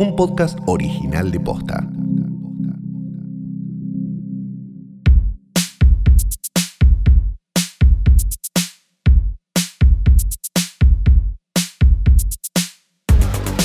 [0.00, 1.86] un podcast original de Posta.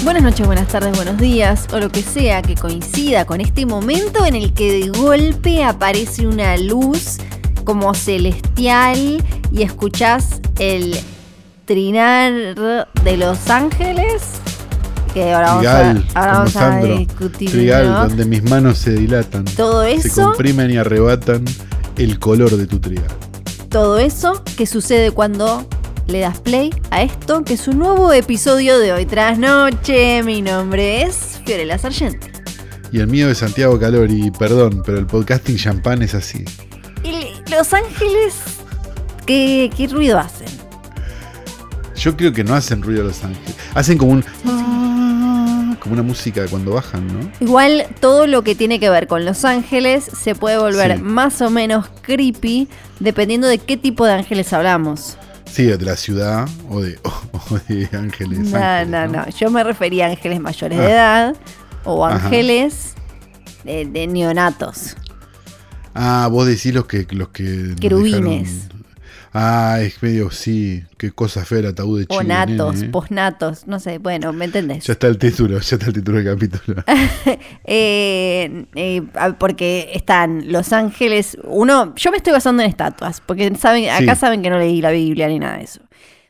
[0.04, 4.26] Buenas noches, buenas tardes, buenos días, o lo que sea que coincida con este momento
[4.26, 7.18] en el que de golpe aparece una luz
[7.64, 9.24] como celestial
[9.54, 10.98] y escuchás el
[11.64, 12.34] trinar
[13.06, 14.42] de los ángeles.
[15.16, 16.98] Que ahora vamos Trigal, a, ahora como vamos a Sandro.
[16.98, 17.50] discutir.
[17.52, 18.08] Trigal, ¿no?
[18.10, 19.46] donde mis manos se dilatan.
[19.46, 21.44] Todo Se eso, comprimen y arrebatan
[21.98, 23.08] el color de tu trigal.
[23.70, 25.68] todo eso que sucede cuando
[26.08, 30.22] le das play a esto, que es un nuevo episodio de Hoy Tras Noche.
[30.24, 32.28] Mi nombre es Fiorella Sargenti.
[32.92, 36.44] Y el mío es Santiago Calori, perdón, pero el podcasting champán es así.
[37.04, 38.36] Y Los Ángeles,
[39.26, 40.48] ¿qué, qué ruido hacen?
[41.96, 43.56] Yo creo que no hacen ruido Los Ángeles.
[43.74, 44.26] Hacen como un.
[45.86, 47.30] Como una música cuando bajan, ¿no?
[47.40, 51.04] Igual todo lo que tiene que ver con Los Ángeles se puede volver Sí.
[51.04, 52.68] más o menos creepy
[53.00, 55.16] dependiendo de qué tipo de ángeles hablamos.
[55.46, 58.40] Sí, de la ciudad o de, o de ángeles.
[58.40, 59.30] No, ángeles, no, no.
[59.30, 60.90] Yo me refería a ángeles mayores de Ah.
[60.92, 61.36] edad
[61.84, 62.96] o ángeles
[63.64, 64.98] de, de neonatos.
[65.94, 67.06] Ah, vos decís los que.
[67.12, 68.70] Los que Querubines.
[69.38, 70.84] Ah, es medio, sí.
[70.98, 72.34] Qué cosa fea el ataúd de O Chile.
[72.34, 72.90] natos, nene, ¿eh?
[72.90, 74.86] posnatos, no sé, bueno, ¿me entendés?
[74.86, 76.84] Ya está el título, ya está el título del capítulo.
[77.66, 81.38] Eh, eh, ah, porque están Los Ángeles.
[81.44, 84.22] Uno, yo me estoy basando en estatuas, porque saben, acá Sí.
[84.22, 85.82] saben que no leí la Biblia ni nada de eso.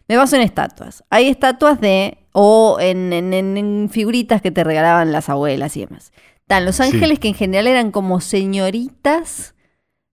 [0.07, 1.03] Me baso en estatuas.
[1.09, 2.17] Hay estatuas de.
[2.37, 6.11] o en, en- en- en figuritas que te regalaban las abuelas y demás.
[6.41, 6.83] Están Los Sí.
[6.83, 9.54] Ángeles que en general eran como señoritas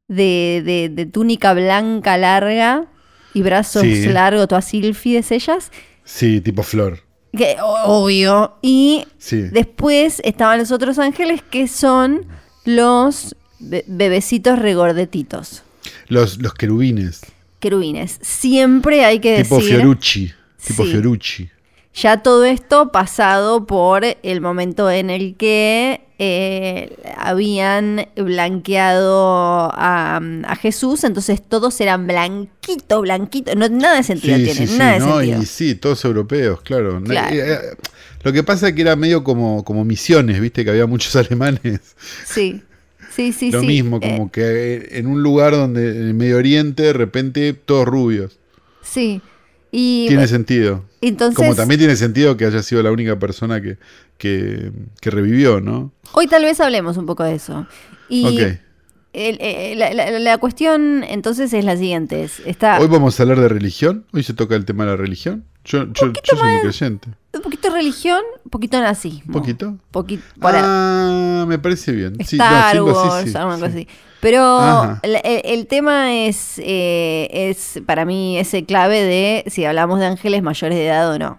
[0.09, 2.87] de, de- de túnica blanca larga
[3.35, 4.07] y brazos Sí.
[4.07, 5.71] largos, todas sílfides ellas.
[6.05, 7.01] Sí, tipo flor.
[7.37, 8.57] Que, obvio.
[8.61, 9.43] Y Sí.
[9.43, 12.27] Después estaban los otros ángeles que son
[12.67, 15.63] los be- bebecitos regordetitos,
[16.09, 17.23] Los, los querubines.
[17.59, 18.19] querubines.
[18.21, 20.33] Siempre hay que Tipo decir, Fiorucci.
[20.67, 20.91] Tipo Sí.
[20.91, 21.49] Fiorucci.
[21.95, 30.57] Ya todo esto pasado por el momento en el que eh, habían blanqueado a, a
[30.57, 33.55] Jesús, entonces todos eran blanquito, blanquito.
[33.55, 35.43] No, nada de sentido Sí, tiene, sí, sí, nada de no, sentido.
[35.43, 37.03] y sí, todos europeos, claro.
[37.03, 37.35] Claro.
[37.35, 37.77] eh, eh,
[38.23, 41.81] Lo que pasa es que era medio como, como misiones, viste, que había muchos alemanes.
[42.25, 42.63] Sí,
[43.11, 43.51] sí, sí.
[43.51, 43.67] Lo sí.
[43.67, 48.39] mismo, como que en un lugar donde en el Medio Oriente, de repente, todos rubios.
[48.83, 49.21] sí.
[49.75, 50.85] Y Tiene sentido.
[51.01, 51.35] entonces...
[51.35, 53.79] Como también tiene sentido que haya sido la única persona que,
[54.19, 55.91] que, que revivió, ¿no?
[56.13, 57.67] Hoy tal vez hablemos un poco de eso.
[58.11, 58.59] Y Ok.
[59.15, 62.23] el- eh, la, la- la cuestión entonces es la siguiente.
[62.25, 64.05] es- Está Hoy vamos a hablar de religión.
[64.13, 65.45] Hoy se toca el tema de la religión.
[65.65, 67.09] Yo, yo, yo soy muy creyente.
[67.33, 69.23] un poquito religión, un poquito nazismo.
[69.29, 69.79] ¿Un poquito?
[69.91, 70.21] Poqui-.
[70.43, 72.17] Ah, me parece bien.
[72.19, 73.33] Star sí, Wars, sí, sí.
[73.33, 73.89] cosa así.
[74.23, 80.07] Pero el, el tema es, eh, es para mí ese clave de si hablamos de
[80.07, 81.39] ángeles mayores de edad o no.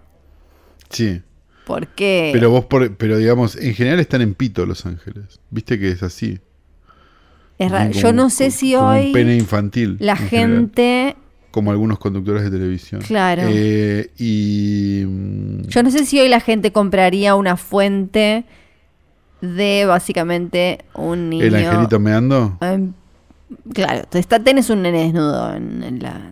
[0.90, 1.22] Sí.
[1.66, 5.40] Porque Pero vos, por, pero digamos, en general están en pito los ángeles.
[5.50, 6.40] Viste que es así.
[7.58, 7.90] es raro.
[7.92, 9.96] Como- Yo no sé como- si como hoy Un pene infantil.
[10.02, 11.16] la general, gente...
[11.52, 13.02] como algunos conductores de televisión.
[13.02, 13.44] Claro.
[13.48, 15.04] Eh, y.
[15.70, 18.44] Yo no sé si hoy la gente compraría una fuente
[19.44, 21.44] de básicamente un niño.
[21.46, 22.58] ¿El angelito meando?
[22.62, 22.94] Em,
[23.74, 26.32] claro, está, tenés un nene desnudo en, en la.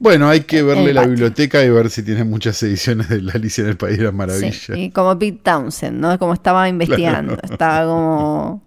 [0.00, 1.10] Bueno, hay que verle la patio.
[1.12, 4.14] biblioteca y ver si tiene muchas ediciones de la Alicia en el País de las
[4.14, 4.54] Maravillas.
[4.56, 6.18] Sí, y como Pete Townsend, ¿no?
[6.18, 7.36] Como estaba investigando.
[7.36, 7.52] Claro.
[7.52, 8.62] Estaba como.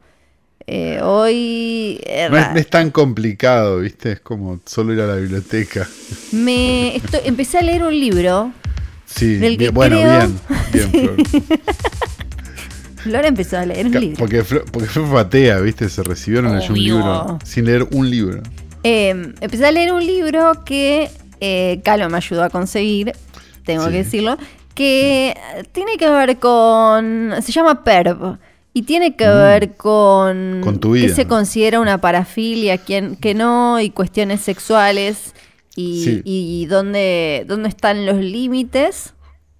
[0.67, 2.01] eh, hoy.
[2.29, 4.13] No es, tan complicado, ¿viste?
[4.13, 5.87] Es como solo ir a la biblioteca.
[6.31, 8.51] me estoy- empecé a leer un libro.
[9.05, 10.29] Sí, bien, bueno, creo-
[10.71, 11.59] bien, bien, Flor.
[13.03, 14.17] Flora empezó a leer un libro.
[14.17, 15.89] Porque Flor, porque Flor fue atea, ¿viste?
[15.89, 17.39] Se recibió, no leyó un libro.
[17.43, 18.41] Sin leer un libro.
[18.83, 19.09] Eh,
[19.41, 21.09] empecé a leer un libro que
[21.39, 23.13] eh, Calo me ayudó a conseguir,
[23.65, 23.91] tengo Sí.
[23.91, 24.37] que decirlo,
[24.75, 25.35] que
[25.71, 27.33] tiene que ver con.
[27.41, 28.37] Se llama PERV.
[28.73, 30.59] Y tiene que ver con.
[30.59, 30.63] Mm.
[30.63, 31.15] Con tu qué vida.
[31.15, 35.33] se considera una parafilia, quién, que no, y cuestiones sexuales.
[35.75, 36.21] Y, Sí.
[36.25, 39.13] y dónde, dónde están los límites.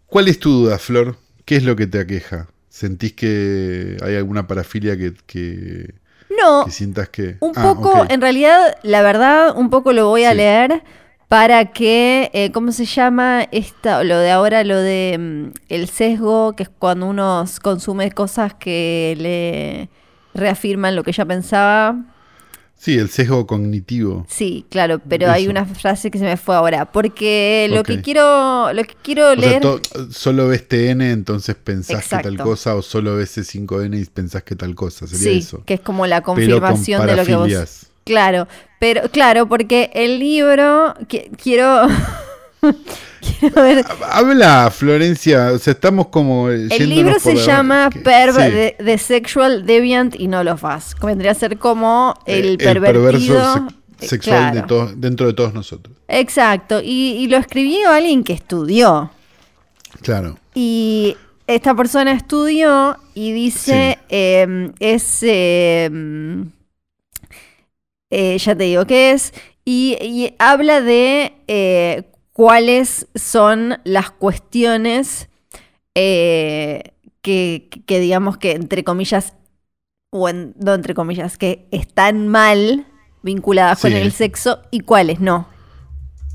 [0.07, 1.17] ¿Cuál es tu duda, Flor?
[1.45, 2.47] ¿Qué es lo que te aqueja?
[2.71, 5.93] ¿Sentís que hay alguna parafilia que, que,
[6.41, 7.35] No, que sientas que...
[7.41, 10.37] Un Ah, poco, en realidad, la verdad, un poco lo voy a Sí.
[10.37, 10.81] leer
[11.27, 13.45] para que, eh, ¿cómo se llama?
[13.51, 18.53] Esta, lo de ahora, lo de mm, el sesgo, que es cuando uno consume cosas
[18.53, 19.89] que le
[20.33, 21.97] reafirman lo que ya pensaba.
[22.81, 24.25] Sí, el sesgo cognitivo.
[24.27, 26.91] Sí, claro, pero hay una frase que se me fue ahora.
[26.91, 29.61] Porque lo que quiero, lo que quiero O leer.
[30.09, 34.55] solo ves TN, entonces pensás que tal cosa, o solo ves C5N y pensás que
[34.55, 35.05] tal cosa.
[35.05, 35.63] Sería sí, eso.
[35.63, 37.87] que es como la Pero con confirmación de lo que vos.
[38.03, 38.47] Claro,
[38.79, 41.85] pero claro, porque el libro que- quiero
[43.39, 45.51] quiero ver Habla, Florencia.
[45.53, 46.49] O sea, estamos como.
[46.49, 50.95] el libro se llama Perv the, the Sexual Deviant All of Us.
[50.95, 53.67] que vendría a ser como el, pervertido.
[53.99, 55.95] eh, sexual de to- dentro de todos nosotros.
[56.07, 59.11] Exacto, y, y lo escribió alguien que estudió.
[60.01, 60.37] Claro.
[60.55, 61.15] Y
[61.47, 65.89] esta persona estudió y dice, eh, es, eh,
[68.09, 69.33] eh, ya te digo qué es,
[69.63, 75.29] y, y habla de eh, cuáles son las cuestiones
[75.95, 79.33] eh, que, que digamos que entre comillas,
[80.11, 82.87] o en- no entre comillas, que están mal
[83.23, 85.47] vinculadas con el sexo y cuáles no.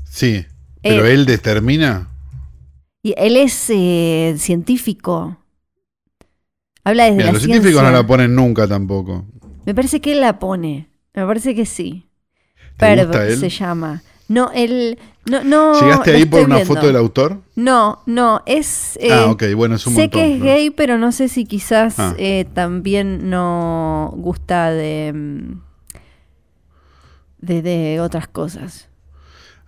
[0.09, 0.45] Sí.
[0.85, 2.09] Pero Eh, él determina.
[3.03, 5.37] Y él es eh, científico.
[6.83, 7.51] Habla desde Mira, la los ciencia.
[7.59, 9.25] científicos no la ponen nunca tampoco.
[9.65, 10.89] Me parece que él la pone.
[11.13, 12.09] Me parece que sí.
[12.77, 13.37] ¿Te Perv gusta él?
[13.39, 14.03] se llama.
[14.27, 14.99] No, él.
[15.29, 15.79] No, no.
[15.81, 16.73] ¿Llegaste ahí por una viendo.
[16.73, 17.41] foto del autor?
[17.55, 18.97] No, no, es.
[19.01, 20.21] eh, ah, ok, bueno, es un sé montón.
[20.21, 20.45] que es ¿no?
[20.45, 22.13] gay, pero no sé si quizás Ah.
[22.17, 25.13] eh, también no gusta de,
[27.39, 27.61] de.
[27.61, 28.87] de otras cosas.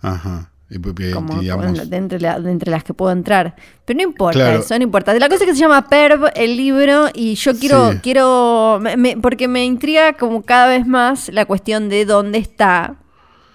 [0.00, 0.50] Ajá.
[0.70, 3.56] Y, y- y como digamos, de, entre la- de entre las que puedo entrar.
[3.84, 4.60] Pero no importa Claro.
[4.60, 5.12] eso, no importa.
[5.14, 7.98] La cosa es que se llama Perv, el libro, y yo quiero, Sí.
[7.98, 12.94] quiero, me- me- porque me intriga como cada vez más la cuestión de dónde está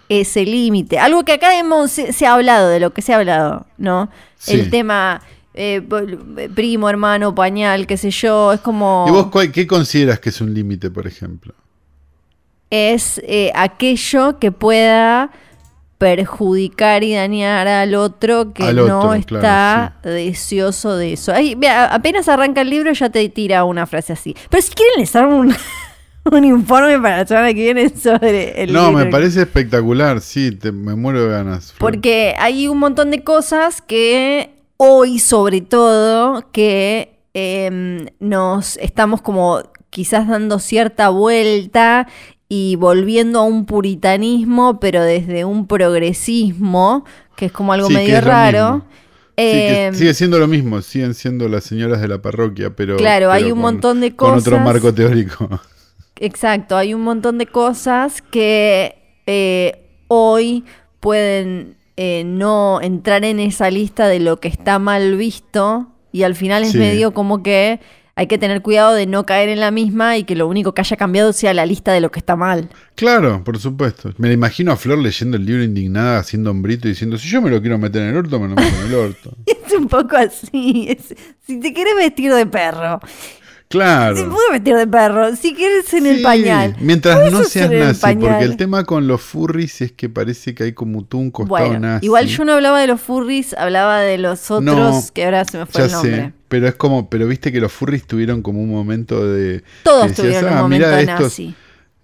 [0.10, 1.00] ese límite.
[1.00, 4.10] Algo que acá hemos, se, se ha hablado, de lo que se ha hablado, ¿no?
[4.38, 4.54] Sí.
[4.54, 5.22] El tema
[5.54, 5.82] eh,
[6.54, 9.06] primo, hermano, pañal, qué sé yo, es como...
[9.08, 11.54] ¿Y vos cuál- qué consideras que es un límite, por ejemplo?
[12.72, 15.30] es eh, aquello que pueda
[15.98, 21.32] perjudicar y dañar al otro que Al no está deseoso de eso.
[21.34, 21.58] Ay,
[21.90, 24.36] apenas arranca el libro ya te tira una frase así.
[24.50, 25.56] Pero si quieren les hago un,
[26.32, 29.06] un informe para la semana que viene sobre el no, libro.
[29.06, 31.74] me parece espectacular, sí, te- me muero de ganas.
[31.78, 39.62] Porque hay un montón de cosas que hoy, sobre todo, que em, nos estamos como
[39.90, 42.08] quizás dando cierta vuelta
[42.50, 47.06] y volviendo a un puritanismo, pero desde un progresismo,
[47.36, 48.84] que es como algo Sí, medio raro.
[48.90, 48.92] Sí,
[49.38, 52.96] Em, sigue siendo lo mismo, siguen siendo las señoras de la parroquia, pero.
[52.96, 54.66] Claro, hay un con- montón de Con otro cosas.
[54.66, 55.50] marco teórico.
[56.20, 58.96] Exacto, hay un montón de cosas que
[59.28, 60.64] eh, hoy
[61.00, 66.36] pueden eh, no entrar en esa lista de lo que está mal visto y al
[66.36, 66.78] final es Sí.
[66.78, 67.80] medio como que
[68.18, 70.80] hay que tener cuidado de no caer en la misma y que lo único que
[70.80, 72.70] haya cambiado sea la lista de lo que está mal.
[72.96, 74.14] Claro, por supuesto.
[74.18, 77.42] Me la imagino a Flor leyendo el libro indignada, haciendo hombrito y diciendo: Si yo
[77.42, 79.32] me lo quiero meter en el orto, me lo meto en el orto.
[79.46, 80.88] Es un poco así.
[80.90, 81.14] es-
[81.46, 83.02] si te quieres vestir de perro,
[83.76, 84.16] Claro.
[84.30, 85.36] puedes vestir de perro.
[85.36, 86.76] Si quieres en el pañal.
[86.80, 90.74] Mientras no seas nazi, porque el tema con los furries es que parece que hay
[90.74, 92.06] como tú un costado Bueno, nazi.
[92.06, 95.58] igual yo no hablaba de los furries, hablaba de los otros No, que ahora se
[95.58, 96.16] me fue Ya el nombre.
[96.16, 99.64] sé, pero es como, pero viste que los furries tuvieron como un momento de.
[99.84, 101.56] Todos decías, tuvieron un "Ah, momento mirá estos", nazi.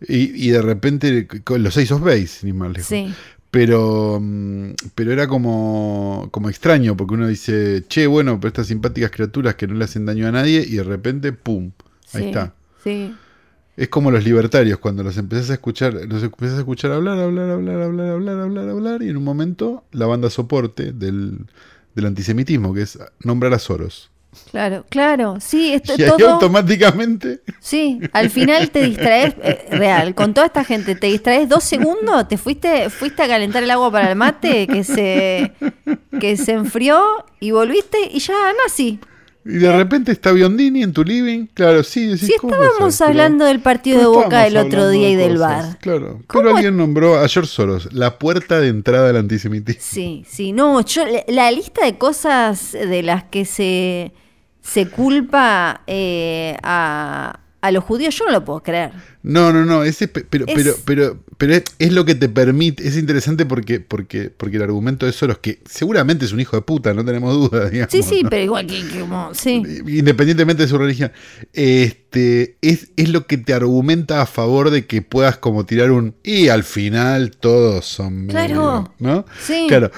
[0.07, 1.27] Y, y de repente,
[1.57, 2.87] los Ace of Base, ni más lejos.
[2.87, 3.13] Sí.
[3.51, 9.11] Pero, mm, pero era como, como extraño, porque uno dice, che, bueno, pero estas simpáticas
[9.11, 11.71] criaturas que no le hacen daño a nadie, y de repente, ¡pum!
[12.13, 12.53] Ahí sí, está.
[12.81, 13.13] Sí.
[13.75, 17.49] Es como los libertarios, cuando los empezás a escuchar, los empezás a escuchar hablar, hablar,
[17.49, 21.45] hablar, hablar, hablar, hablar, hablar, y en un momento la banda soporte del,
[21.93, 24.11] del antisemitismo, que es nombrar a Soros.
[24.49, 25.37] Claro, claro.
[25.41, 26.31] Sí, esto, Y ahí todo.
[26.31, 27.41] automáticamente.
[27.59, 32.27] Sí, al final te distraes, eh, real, con toda esta gente, te distraes dos segundos,
[32.27, 35.51] te fuiste, fuiste a calentar el agua para el mate, que se,
[36.19, 38.33] que se enfrió, y volviste y ya
[38.65, 38.99] nazi.
[39.43, 41.47] Y de repente está Biondini en tu living.
[41.53, 45.09] Claro, sí, decís, Si ¿cómo estábamos hablando del partido de Boca estábamos el otro día
[45.09, 45.77] y de del cosas, bar.
[45.79, 46.21] Claro.
[46.27, 49.81] ¿Cómo Pero alguien nombró a George Soros la puerta de entrada al antisemitismo.
[49.83, 54.11] Sí, sí, no, yo la- lista de cosas de las que se,
[54.61, 58.91] se culpa eh, a, a los judíos, yo no lo puedo creer.
[59.23, 62.29] No, no, no, ese pe- pero Es- pero pero pero es, es lo que te
[62.29, 66.55] permite, es interesante porque porque porque el argumento de Soros que seguramente es un hijo
[66.55, 67.91] de puta, no tenemos duda, digamos.
[67.91, 68.29] Sí, sí, ¿no?
[68.29, 69.63] pero igual que, como, sí.
[69.87, 71.11] Independientemente de su religión,
[71.53, 76.13] este es, es lo que te argumenta a favor de que puedas como tirar un
[76.21, 78.93] y al final todos son medio", Claro.
[78.99, 79.25] ¿no?
[79.41, 79.65] Sí.
[79.67, 79.89] Claro.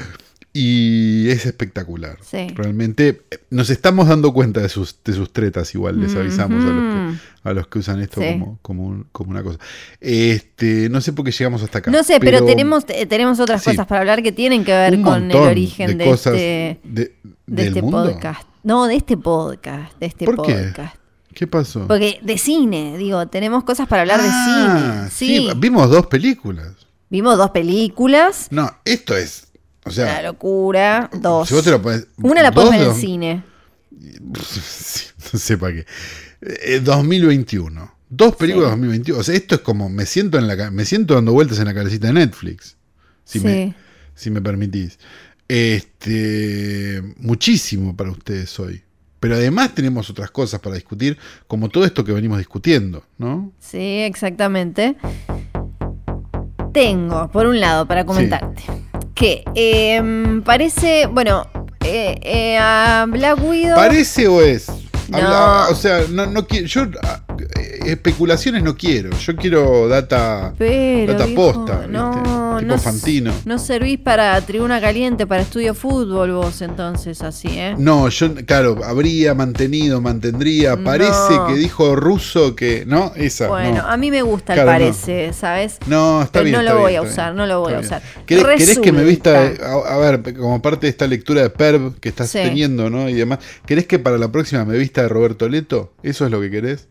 [0.56, 2.18] Y es espectacular.
[2.22, 2.48] Sí.
[2.54, 6.94] Realmente nos estamos dando cuenta de sus, de sus tretas, igual les avisamos a, los
[7.16, 8.28] que, a los que usan esto Sí.
[8.34, 9.58] como, como, un- como una cosa.
[10.00, 11.90] Este, no sé por qué llegamos hasta acá.
[11.90, 13.72] No sé, pero, tenemos, eh, tenemos otras Sí.
[13.72, 17.04] cosas para hablar que tienen que ver un con el origen de, cosas este, de,
[17.04, 17.16] de
[17.48, 18.12] del este mundo.
[18.12, 18.48] podcast.
[18.62, 19.98] No, de este podcast.
[20.00, 20.54] De este ¿Por qué?
[20.54, 20.96] podcast.
[21.34, 21.88] ¿Qué pasó?
[21.88, 25.48] Porque de cine, digo, tenemos cosas para hablar Ah, de cine.
[25.48, 25.50] Sí.
[25.58, 26.74] vimos dos películas.
[27.10, 28.48] Vimos dos películas.
[28.52, 29.48] No, esto es.
[29.86, 31.10] O Una sea, locura.
[31.14, 31.48] Dos.
[31.50, 32.08] si vos te lo pones.
[32.22, 33.44] Una la de en dos- cine.
[35.34, 35.86] no sé para qué.
[36.42, 37.94] Eh, 2021.
[38.10, 39.20] Dos películas de 2021.
[39.20, 41.74] O sea, esto es como me siento en la me siento dando vueltas en la
[41.74, 42.78] cabecita de Netflix.
[43.24, 43.46] Si sí.
[43.46, 43.76] me
[44.16, 45.00] si me permitís.
[45.48, 48.82] Este, muchísimo para ustedes hoy.
[49.20, 53.52] Pero además tenemos otras cosas para discutir, como todo esto que venimos discutiendo, ¿no?
[53.60, 54.96] Sí, exactamente.
[56.74, 58.64] Tengo, por un lado, para comentarte,
[59.16, 61.48] que em, parece, bueno,
[61.86, 63.76] eh, eh, a Black Widow...
[63.76, 64.68] ¿Parece o es?
[65.10, 65.18] No.
[65.18, 66.88] Habla- o sea, no, no quiero, yo eh,
[67.86, 72.24] especulaciones no quiero, yo quiero data, Pero, data viejo, posta, no, ¿viste?
[72.24, 73.34] tipo no, Fantino.
[73.46, 77.76] no servís para tribuna caliente, para estudio fútbol vos entonces, así, ¿eh?
[77.78, 80.78] No, yo, claro, habría mantenido, mantendría.
[80.84, 81.48] Parece No.
[81.48, 82.84] que dijo ruso que.
[82.86, 83.12] ¿No?
[83.16, 83.48] Esa.
[83.48, 83.90] Bueno, no.
[83.90, 84.66] a mí me gusta el no.
[84.66, 85.78] parece, ¿sabes?
[85.88, 86.56] No, está Pero bien.
[86.56, 87.38] no está lo voy a usar, bien.
[87.38, 88.02] no lo voy a usar.
[88.26, 92.00] ¿Querés, querés que me vista, a, a ver, como parte de esta lectura de Perv
[92.00, 92.40] que estás Sí.
[92.40, 93.10] teniendo, ¿no?
[93.10, 95.94] Y demás, ¿querés que para la próxima me vista de Roberto Leto?
[96.04, 96.88] ¿Eso es lo que querés?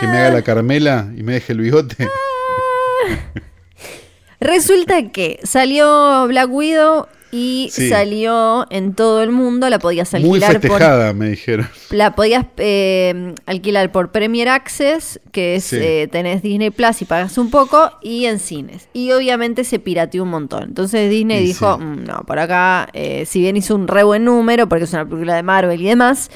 [0.00, 2.08] ¿Que me haga la Carmela y me deje el bigote?
[4.40, 7.88] Resulta que salió Black Widow y Sí.
[7.88, 11.68] salió en todo el mundo, la podías Muy alquilar por festejada, me dijeron.
[11.90, 15.76] la podías eh, alquilar por Premier Access, que es Sí.
[15.80, 18.88] eh, tenés Disney Plus y pagas un poco, y en cines.
[18.92, 20.64] Y obviamente se pirateó un montón.
[20.64, 21.82] Entonces Disney Y dijo, sí.
[21.84, 25.04] "Mm, no, por acá, eh, si bien hizo un re buen número, porque es una
[25.06, 26.30] película de Marvel y demás,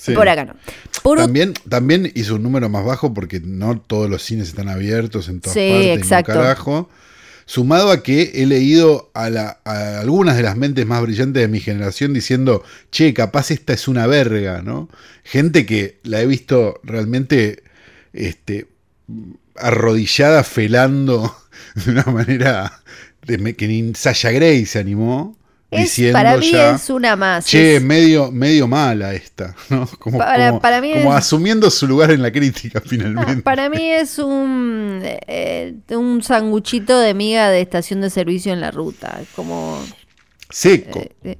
[0.00, 0.12] Sí.
[0.12, 0.54] por acá no.
[1.02, 5.28] Por También, también hizo un número más bajo porque no todos los cines están abiertos
[5.28, 5.92] en todas Sí, partes.
[5.92, 6.32] un exacto.
[6.34, 6.88] carajo.
[7.46, 11.48] Sumado a que he leído a, la- a algunas de las mentes más brillantes de
[11.48, 12.62] mi generación diciendo,
[12.92, 14.90] che, capaz esta es una verga, ¿no?
[15.24, 17.62] Gente que la he visto realmente
[18.12, 18.68] este,
[19.56, 21.34] arrodillada, felando
[21.86, 22.82] de una manera
[23.26, 25.37] de que ni Sasha Grey se animó.
[25.70, 27.44] Es, diciendo para mí ya, es una más.
[27.46, 29.86] Che, es- medio, medio mala esta, ¿no?
[29.98, 33.42] Como, Para- como- para mí como es- asumiendo su lugar en la crítica Ah, finalmente.
[33.42, 38.70] para mí es un, eh, un sanguchito de miga de estación de servicio en la
[38.70, 39.20] ruta.
[39.36, 39.78] Como
[40.50, 41.04] Seco.
[41.24, 41.36] Eh,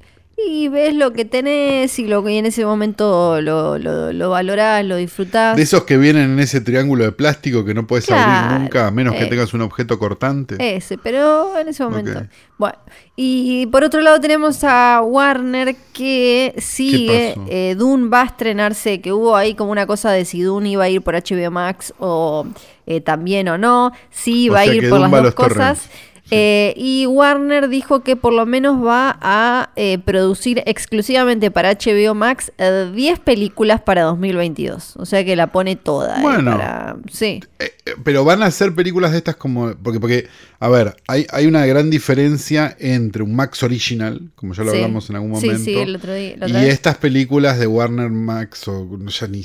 [0.47, 4.85] Y ves lo que tenés y lo que en ese momento lo, lo, lo valorás,
[4.85, 5.57] lo disfrutás.
[5.57, 8.87] de esos que vienen en ese triángulo de plástico que no puedes Claro, abrir nunca,
[8.87, 9.27] a menos que eh.
[9.27, 10.57] tengas un objeto cortante.
[10.77, 12.23] Ese, pero en ese momento.
[12.57, 12.77] Bueno,
[13.17, 17.35] y por otro lado tenemos a Warner que sigue.
[17.49, 20.85] eh, Dune va a estrenarse, que hubo ahí como una cosa de si Dune iba
[20.85, 22.47] a ir por HBO Max o
[22.87, 23.93] eh, también o no.
[24.11, 25.57] Sí, O va a ir por Dune las dos cosas.
[25.57, 25.89] torrents.
[26.29, 26.35] Sí.
[26.37, 32.15] Eh, y Warner dijo que por lo menos va a eh, producir exclusivamente para HBO
[32.15, 34.97] Max eh, 10 películas para 2022.
[34.97, 36.19] O sea que la pone toda.
[36.19, 36.53] eh, Bueno.
[36.53, 37.41] para- sí.
[37.59, 37.73] Eh,
[38.05, 39.75] pero van a ser películas de estas como.
[39.83, 40.29] Porque, porque
[40.61, 44.77] a ver, hay, hay una gran diferencia entre un Max Original, como ya lo Sí.
[44.79, 45.59] hablamos en algún momento.
[45.65, 46.75] sí, el otro día- y vez.
[46.75, 49.43] estas películas de Warner Max o ya ni.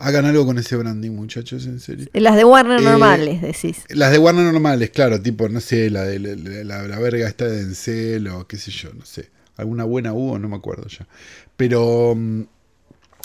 [0.00, 2.06] Hagan algo con ese branding, muchachos, en serio.
[2.14, 3.84] Las de Warner Eh, normales, decís.
[3.90, 7.46] Las de Warner normales, claro, tipo, no sé, la de la, la- la verga esta
[7.46, 9.28] de Denzel o qué sé yo, no sé.
[9.56, 11.06] Alguna buena hubo, no me acuerdo ya.
[11.56, 12.42] Pero, mm,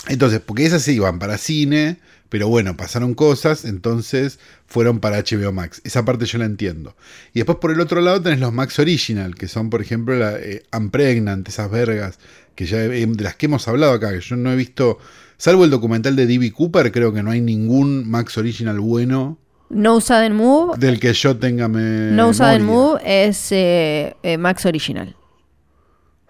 [0.10, 1.98] entonces, porque esas sí iban para cine,
[2.30, 5.82] pero bueno, pasaron cosas, entonces fueron para HBO Max.
[5.86, 6.96] Esa parte yo la entiendo.
[7.34, 10.38] Y después por el otro lado tenés los Max Original, que son, por ejemplo, la
[10.38, 12.20] eh, Unpregnant, esas vergas,
[12.56, 15.00] que ya de las que hemos hablado acá, que yo no he visto,
[15.38, 16.52] salvo el documental de D.B.
[16.52, 19.38] Cooper, creo que no hay ningún Max Original bueno
[19.70, 20.78] No Sudden Move.
[20.78, 25.16] del que yo tenga me No Sudden Move es eh, eh, Max Original.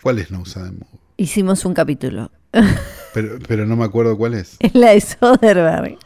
[0.02, 1.00] ¿Cuál es No Sudden Move?
[1.18, 2.32] Hicimos un capítulo.
[3.14, 4.58] Pero, pero no me acuerdo cuál es.
[4.60, 5.98] Es la de Soderbergh.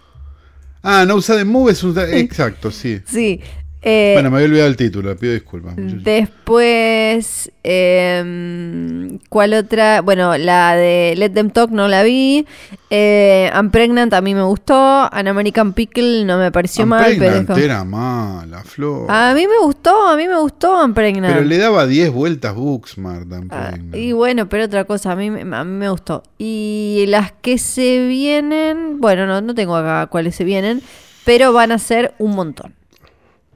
[0.84, 1.98] Ah, No Sudden Move es un...
[1.98, 3.02] Exacto, sí.
[3.08, 3.42] Sí.
[3.82, 5.78] Eh, Bueno, me había olvidado el título, pido disculpas.
[5.78, 6.04] muchachos.
[6.04, 10.02] Después, em, ¿cuál otra?
[10.02, 12.46] Bueno, la de Let Them Talk no la vi.
[12.90, 14.76] Eh, I'm Pregnant a mí me gustó.
[15.14, 19.06] An American Pickle no me pareció mal, pero es Unpregnant como- era mala, Flor.
[19.10, 21.34] A mí me gustó, a mí me gustó I'm Pregnant.
[21.34, 23.28] pero le daba 10 vueltas Booksmart.
[23.32, 23.96] Ah, Unpregnant.
[23.96, 26.24] y bueno, pero otra cosa, a mí, me- a mí me gustó.
[26.38, 30.82] Y las que se vienen, bueno, no, no tengo acá cuáles se vienen,
[31.26, 32.74] pero van a ser un montón.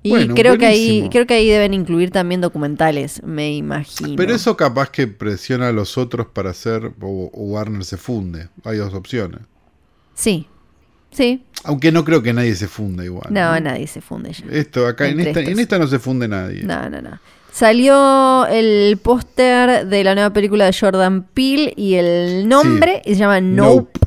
[0.05, 4.15] Y Bueno, creo que ahí creo que ahí deben incluir también documentales, me imagino.
[4.17, 8.49] Pero eso capaz que presiona a los otros para hacer, o, o Warner se funde.
[8.65, 9.39] Hay dos opciones.
[10.13, 10.47] Sí.
[11.11, 11.43] Sí.
[11.63, 13.27] Aunque no creo que nadie se funda igual.
[13.29, 14.45] No, nadie se funde ya.
[14.51, 16.63] Esto acá, en esta, en esta no se funde nadie.
[16.63, 17.19] No, no, no.
[17.51, 23.39] Salió el póster de la nueva película de Jordan Peele y el nombre se llama
[23.41, 23.99] Nope.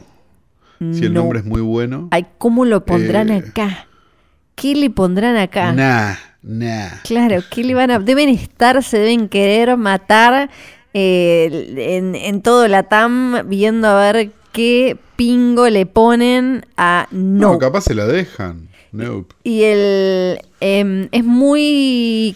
[0.80, 1.08] Si el Nope.
[1.14, 2.08] nombre es muy bueno.
[2.10, 3.85] Ay, ¿cómo lo pondrán Eh, acá?
[4.66, 5.72] ¿Qué le pondrán acá?
[5.72, 6.88] Nah, nah.
[7.04, 7.98] Claro, ¿qué le van a...?
[8.00, 10.50] Deben estar, se deben querer matar
[10.92, 17.52] eh, en, en todo la TAM viendo a ver qué pingo le ponen a No,
[17.52, 17.58] no.
[17.60, 18.68] capaz se la dejan.
[18.90, 19.34] Nope.
[19.44, 22.34] y el em, es muy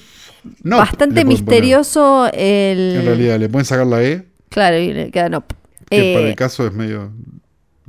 [0.62, 2.96] No, bastante misterioso el.
[2.96, 5.42] En realidad, le pueden sacar la E, claro y le queda no.
[5.88, 7.10] que Eh, para el caso es medio.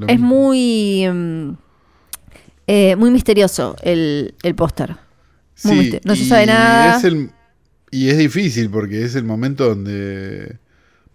[0.07, 0.27] es mismo.
[0.27, 1.55] muy em,
[2.67, 4.95] eh, muy misterioso el, el póster.
[5.63, 6.97] muy mister- no se sabe nada.
[6.97, 7.31] es el-
[7.91, 10.57] y es difícil porque es el momento donde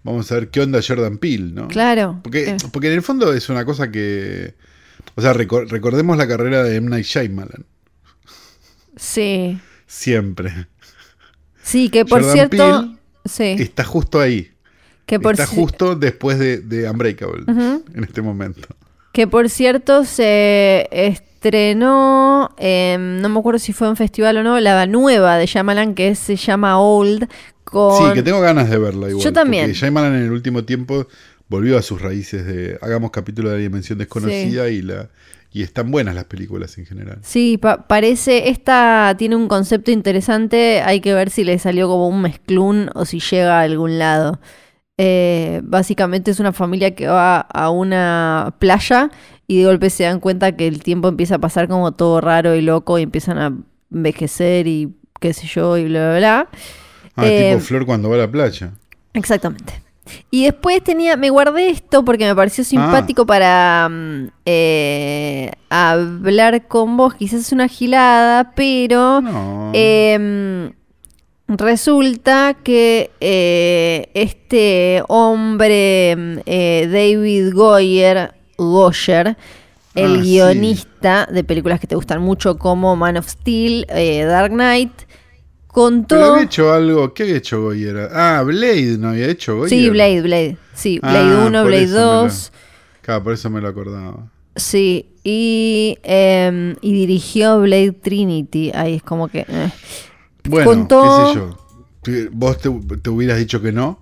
[0.02, 1.68] vamos a ver qué onda Jordan Peele, ¿no?
[1.68, 2.20] Claro.
[2.22, 4.54] Porque, Eh, porque en el fondo es una cosa que.
[5.14, 6.90] O sea, recor- recordemos la carrera de M.
[6.90, 7.64] Night Shyamalan.
[8.96, 9.58] sí.
[9.86, 10.66] Siempre.
[11.62, 12.96] Sí, que por Jordan cierto, Peele
[13.56, 14.50] sí, Está justo ahí.
[15.06, 17.44] que por Está justo después de, de Unbreakable.
[17.46, 18.68] En este momento.
[19.12, 20.88] Que por cierto se
[21.46, 25.94] estrenó, em, no me acuerdo si fue en festival o no, la nueva de Shyamalan
[25.94, 27.28] que se llama Old.
[27.64, 28.08] Con...
[28.08, 29.24] Sí, que tengo ganas de verla igual.
[29.24, 29.64] Yo también.
[29.66, 31.06] Porque Shyamalan en el último tiempo
[31.48, 35.08] volvió a sus raíces de hagamos capítulo de la dimensión desconocida y la
[35.52, 37.18] y están buenas las películas en general.
[37.22, 42.08] Sí, pa- parece, esta tiene un concepto interesante, hay que ver si le salió como
[42.08, 44.38] un mezclún o si llega a algún lado.
[44.98, 49.10] Eh, básicamente es una familia que va a una playa
[49.46, 52.54] y de golpe se dan cuenta que el tiempo empieza a pasar como todo raro
[52.54, 53.52] y loco y empiezan a
[53.92, 56.48] envejecer y qué sé yo y bla, bla, bla.
[57.14, 58.72] Ah, Eh, tipo Flor cuando va a la playa.
[59.12, 59.82] Exactamente.
[60.30, 66.96] Y después tenía, me guardé esto porque me pareció simpático para mm, eh, hablar con
[66.96, 67.14] vos.
[67.14, 69.72] Quizás es una gilada, pero No.
[69.74, 70.72] em,
[71.48, 76.12] resulta que eh, este hombre,
[76.46, 79.36] eh, David Goyer, Goyer,
[79.94, 80.30] el Ah, sí.
[80.30, 84.92] guionista de películas que te gustan mucho como Man of Steel, eh, Dark Knight,
[85.68, 86.16] contó...
[86.16, 87.14] Pero había hecho algo.
[87.14, 88.08] ¿Qué había hecho Goyer?
[88.12, 89.70] Ah, Blade no había hecho Goyer.
[89.70, 90.56] Sí, Blade, Blade.
[90.74, 92.52] Sí, Ah, Blade 1, por Blade eso me lo- 2.
[93.02, 94.26] Claro, por eso me lo acordaba.
[94.56, 98.72] Sí, y, em, y dirigió Blade Trinity.
[98.74, 99.46] Ahí es como que.
[100.48, 102.30] Bueno, Contó- qué sé yo.
[102.32, 102.70] ¿Vos te,
[103.02, 104.00] te hubieras dicho que no?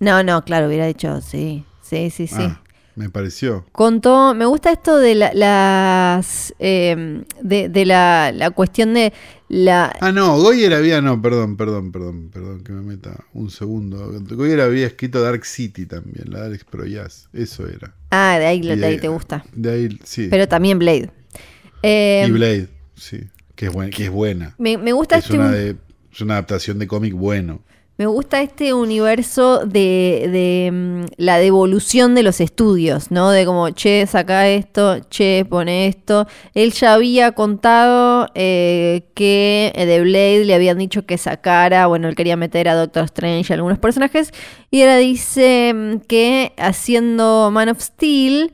[0.00, 1.64] No, no, claro, hubiera dicho sí.
[1.82, 2.34] Sí, sí, sí.
[2.38, 2.60] Ah,
[2.96, 3.66] me pareció.
[3.72, 6.54] Contó, me gusta esto de la, las.
[6.58, 9.12] em, de, de la, la cuestión de
[9.48, 9.94] la.
[10.00, 14.10] Ah, no, Goyer había, no, perdón, perdón, perdón, perdón, que me meta un segundo.
[14.34, 17.94] Goyer había escrito Dark City también, la de Alex Proyas, eso era.
[18.10, 19.44] Ah, de ahí, de ahí te gusta.
[19.54, 20.28] De ahí, sí.
[20.30, 21.10] Pero también Blade.
[21.82, 23.20] y Em, Blade, sí,
[23.54, 24.54] que es, buen- que es buena.
[24.58, 25.36] me, me gusta Es este.
[25.36, 25.76] una, un- de-
[26.12, 27.60] es una adaptación de cómic bueno.
[27.98, 33.30] Me gusta este universo de, de, mm, la devolución de los estudios, ¿no?
[33.30, 36.26] De como, che, saca esto, che, pone esto.
[36.54, 42.08] Él ya había contado eh, que eh, de Blade le habían dicho que sacara, bueno,
[42.08, 44.32] él quería meter a Doctor Strange y algunos personajes,
[44.70, 48.52] y ahora dice mm, que haciendo Man of Steel...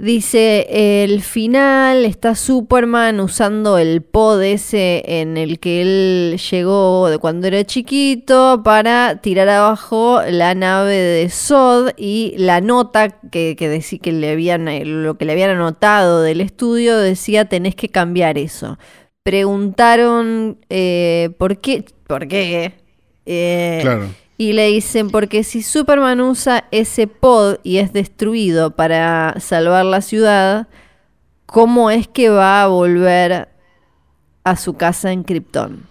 [0.00, 7.18] Dice, el final está Superman usando el pod ese en el que él llegó de
[7.18, 13.68] cuando era chiquito para tirar abajo la nave de Sod y la nota que, que
[13.68, 17.90] decía que le habían, eh, lo que le habían anotado del estudio decía tenés que
[17.90, 18.78] cambiar eso.
[19.22, 22.72] Preguntaron eh, por qué, por qué.
[23.26, 24.08] Eh, Claro.
[24.40, 30.00] Y le dicen, porque si Superman usa ese pod y es destruido para salvar la
[30.00, 30.66] ciudad,
[31.44, 33.48] ¿cómo es que va a volver
[34.44, 35.82] a su casa en Krypton?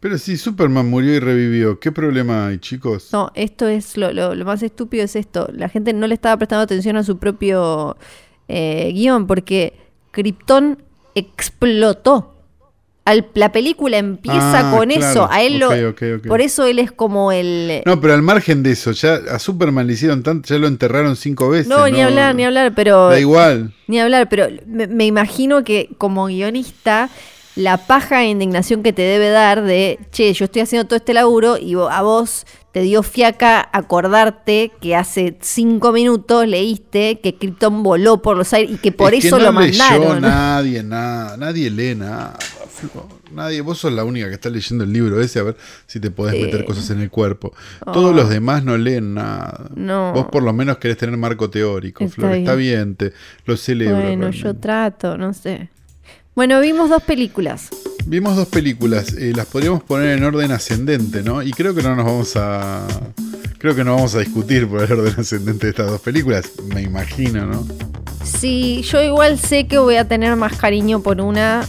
[0.00, 3.10] Pero si Superman murió y revivió, ¿qué problema hay, chicos?
[3.12, 5.48] No, esto es lo, lo- lo más estúpido es esto.
[5.52, 7.96] La gente no le estaba prestando atención a su propio
[8.48, 9.74] eh, guion porque
[10.10, 10.82] Krypton
[11.14, 12.35] explotó.
[13.06, 15.10] Al- la película empieza Ah, con claro.
[15.10, 15.28] eso.
[15.30, 16.26] A él lo, Ok, ok, ok.
[16.26, 17.82] Por eso él es como el...
[17.86, 21.16] No, pero al margen de eso, ya a Superman le hicieron tanto, ya lo enterraron
[21.16, 21.68] cinco veces.
[21.68, 23.08] No, ni hablar, ni hablar, pero...
[23.08, 23.72] Da igual.
[23.86, 27.08] Ni hablar, pero me, me imagino que como guionista,
[27.54, 31.14] la paja e indignación que te debe dar de, che, yo estoy haciendo todo este
[31.14, 32.44] laburo y a vos
[32.76, 38.74] te dio fiaca acordarte que hace cinco minutos leíste que Krypton voló por los aires
[38.74, 40.20] y que por Es que eso no lo leyó mandaron.
[40.20, 42.36] nadie, nada, nadie lee nada.
[43.32, 46.10] Nadie, vos sos la única que está leyendo el libro ese, a ver si te
[46.10, 46.42] podés Sí.
[46.42, 47.54] meter cosas en el cuerpo.
[47.94, 49.70] Todos los demás no leen nada.
[49.74, 50.12] No.
[50.12, 52.32] Vos por lo menos querés tener marco teórico, Está Flor.
[52.34, 52.94] Está bien.
[52.94, 53.12] bien, te
[53.46, 54.02] lo celebro.
[54.02, 55.70] Bueno, yo trato, no sé.
[56.36, 57.70] Bueno, vimos dos películas.
[58.04, 61.42] Vimos dos películas, eh, las podríamos poner en orden ascendente, ¿no?
[61.42, 62.86] Y creo que no nos vamos a.
[63.56, 66.82] Creo que no vamos a discutir por el orden ascendente de estas dos películas, me
[66.82, 67.66] imagino, ¿no?
[68.22, 71.64] Sí, yo igual sé que voy a tener más cariño por una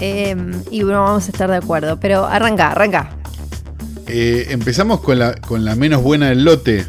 [0.00, 0.36] eh,
[0.70, 1.98] y no vamos a estar de acuerdo.
[1.98, 3.10] Pero arranca, arranca.
[4.06, 6.86] Eh, empezamos con la, con la menos buena del lote.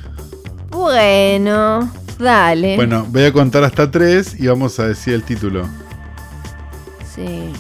[0.69, 2.75] Bueno, dale.
[2.75, 5.67] Bueno, voy a contar hasta tres y vamos a decir el título.
[7.15, 7.51] Sí.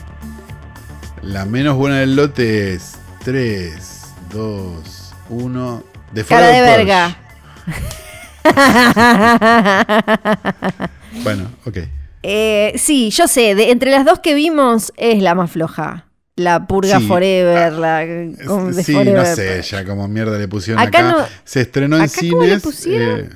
[1.21, 4.01] La menos buena del lote es 3,
[4.33, 5.83] 2, 1.
[6.13, 7.17] De Cara de verga.
[11.23, 11.77] Bueno, ok.
[12.23, 16.05] Eh, sí, yo sé, de, entre las dos que vimos es la más floja.
[16.37, 17.07] La Purga Sí.
[17.07, 18.05] Forever, la
[18.47, 19.27] con- de Sí, Forever.
[19.27, 21.11] no sé, ya como mierda le pusieron Acá acá.
[21.11, 22.61] no- Se estrenó en ¿Acá le cines.
[22.61, 23.19] pusieron?
[23.19, 23.29] eh,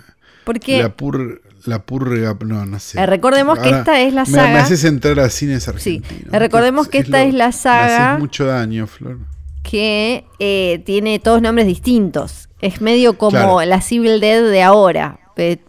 [0.46, 3.00] Porque la, pur, la purga, no, no sé.
[3.00, 5.70] Eh, recordemos que esta es la me- saga- Me, haces entrar a cines Sí,
[6.02, 6.34] argentinos.
[6.34, 9.18] eh, recordemos que esta es la Me saga- haces mucho daño, Flor.
[9.64, 12.50] que eh, tiene todos nombres distintos.
[12.62, 13.62] Es medio como Claro.
[13.66, 15.20] la Civil Dead de ahora.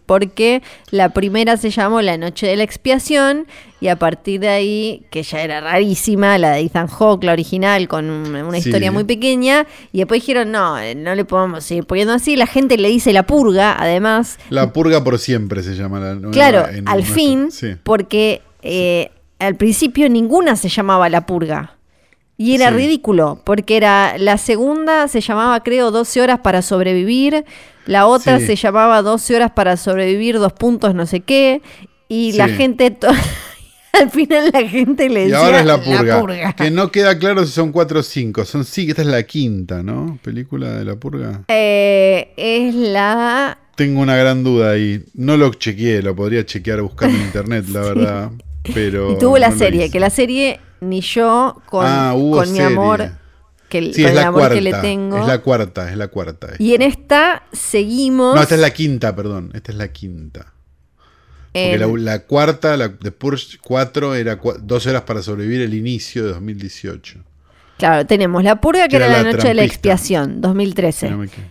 [0.05, 3.47] Porque la primera se llamó La Noche de la Expiación
[3.81, 7.87] y a partir de ahí, que ya era rarísima, la de Ethan Hawke, la original,
[7.87, 8.69] con un- una Sí.
[8.69, 12.47] historia muy pequeña, y después dijeron, no, eh, no le podemos seguir poniendo así, la
[12.47, 16.63] gente le dice la purga, además, La purga por siempre se llama la nueva- Claro,
[16.65, 17.75] al nuestro- fin, Sí.
[17.83, 21.76] porque eh, al principio ninguna se llamaba La Purga.
[22.37, 22.75] Y era Sí.
[22.75, 27.45] ridículo, porque era la segunda se llamaba, creo, 12 horas para sobrevivir,
[27.87, 28.45] la otra Sí.
[28.47, 31.61] se llamaba 12 horas para sobrevivir, dos puntos no sé qué,
[32.07, 32.95] y la gente,
[33.93, 36.53] al final la gente le Y decía ahora es la purga, purga.
[36.53, 38.45] Que no queda claro si son cuatro o cinco.
[38.45, 40.19] Son sí, esta es la quinta, ¿no?
[40.21, 41.41] Película de la purga.
[41.47, 43.57] Eh, es la...
[43.75, 45.03] Tengo una gran duda ahí.
[45.15, 48.31] No lo chequeé, lo podría chequear buscando en internet, la verdad.
[48.73, 49.13] Pero.
[49.13, 53.11] Y tuvo la no serie, que la serie ni yo con, Ah, con mi amor,
[53.69, 54.55] que, Sí, con es el la amor cuarta.
[54.55, 55.17] que le tengo.
[55.19, 56.47] Es la cuarta, es la cuarta.
[56.59, 58.35] Y en esta seguimos.
[58.35, 59.51] No, esta es la quinta, perdón.
[59.53, 60.53] Esta es la quinta.
[61.53, 65.73] Porque la, la cuarta, la de Purge 4, era cua- dos horas para sobrevivir el
[65.73, 67.19] inicio de 2018.
[67.79, 71.07] Claro, tenemos La Purga, que Que era la, la noche de la expiación, 2013.
[71.07, 71.49] Si no me equivoco.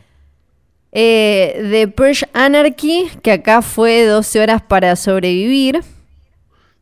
[0.92, 5.82] Eh, The Purge Anarchy, que acá fue 12 horas para sobrevivir.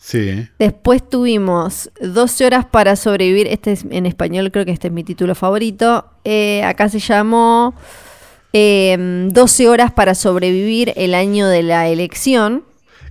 [0.07, 0.47] Sí.
[0.59, 3.47] Después tuvimos 12 horas para sobrevivir.
[3.47, 6.05] Este es en español, creo que este es mi título favorito.
[6.25, 7.75] Eh, acá se llamó
[8.53, 8.99] eh,
[9.31, 12.65] 12 horas para sobrevivir el año de la elección.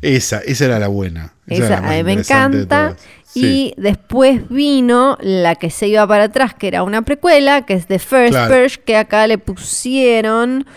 [0.03, 1.33] Esa, esa era la buena.
[1.47, 2.95] Esa, la a mí me encanta.
[3.25, 3.73] Sí.
[3.75, 7.87] Y después vino la que se iba para atrás, que era una precuela, que es
[7.87, 8.53] The First Claro.
[8.53, 10.67] Purge, que acá le pusieron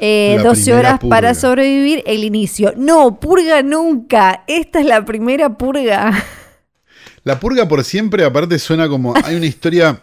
[0.00, 2.72] eh, La 12 primera horas para sobrevivir el inicio.
[2.76, 4.44] No, purga nunca.
[4.46, 6.12] Esta es la primera purga.
[7.24, 9.14] La purga por siempre, aparte, suena como.
[9.24, 10.00] Hay una historia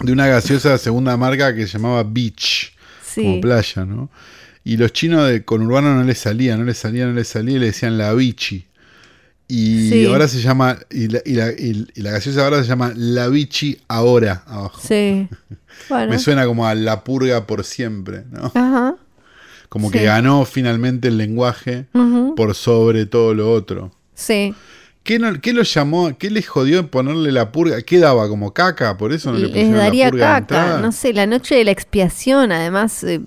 [0.00, 2.72] de una gaseosa de segunda marca que se llamaba Beach,
[3.14, 3.38] como Sí.
[3.42, 4.10] playa, ¿no?
[4.64, 7.58] Y los chinos de conurbano no les salía, no les salía, no les salía, y
[7.58, 8.64] le decían la Vichy.
[9.46, 10.06] Y Sí.
[10.06, 10.78] ahora se llama.
[10.90, 14.80] Y la, y, la, y- y la gaseosa ahora se llama La Vichy ahora, abajo.
[14.82, 15.28] Sí.
[15.90, 16.12] Bueno.
[16.12, 18.46] Me suena como a la purga por siempre, ¿no?
[18.54, 18.94] Ajá.
[19.68, 19.98] Como Sí.
[19.98, 21.86] que ganó finalmente el lenguaje
[22.36, 23.90] por sobre todo lo otro.
[24.14, 24.54] Sí.
[25.02, 26.16] ¿Qué, no- qué lo llamó?
[26.16, 27.82] ¿Qué le jodió en ponerle la purga?
[27.82, 28.28] ¿Qué daba?
[28.28, 28.96] ¿Como caca?
[28.96, 30.78] ¿Por eso no le Les pusieron daría la purga caca.
[30.80, 33.20] No sé, la noche de la expiación, además, eh,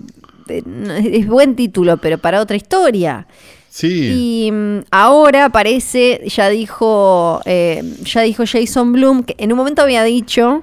[0.48, 3.26] es buen título, pero para otra historia.
[3.68, 4.46] Sí.
[4.48, 9.82] Y mm, ahora parece, ya dijo, eh, ya dijo Jason Bloom, que en un momento
[9.82, 10.62] había dicho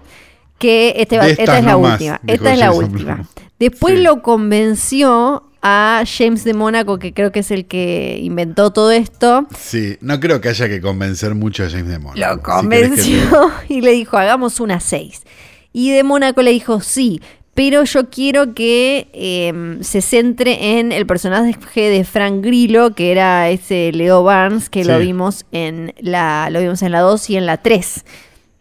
[0.58, 2.20] que este esta es la última.
[2.28, 3.28] Esta es la última.
[3.60, 4.02] Después Sí.
[4.04, 9.48] lo convenció a James de Mónaco, que creo que es el que inventó todo esto.
[9.60, 12.20] Sí, no creo que haya que convencer mucho a James de Mónaco.
[12.20, 15.24] Lo Si te- convenció y le dijo, hagamos una 6.
[15.74, 17.20] Y de Mónaco le dijo, sí,
[17.56, 21.58] pero yo quiero que eh, se centre en el personaje
[21.90, 26.84] de Frank Grillo, que era ese Leo Barnes, que lo vimos en la lo vimos
[26.84, 28.06] en la 2 y en la 3.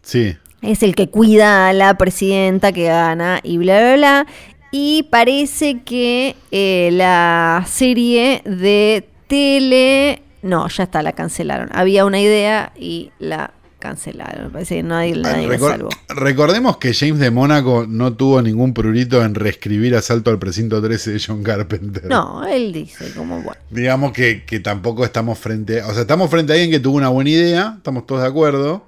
[0.01, 0.35] Sí.
[0.61, 4.27] Es el que cuida a la presidenta que gana y bla, bla, bla.
[4.71, 10.21] Y parece que eh, la serie de tele...
[10.41, 11.69] No, ya está, la cancelaron.
[11.71, 14.51] Había una idea y la cancelaron.
[14.51, 15.89] Parece que nadie, nadie la Recor- salvó.
[16.09, 21.13] recordemos que James de Mónaco no tuvo ningún prurito en reescribir Asalto al Precinto 13
[21.13, 22.05] de John Carpenter.
[22.05, 23.59] No, él dice como bueno.
[23.69, 25.81] Digamos que, que tampoco estamos frente.
[25.83, 28.85] O sea, estamos frente a alguien que tuvo una buena idea, estamos todos de acuerdo.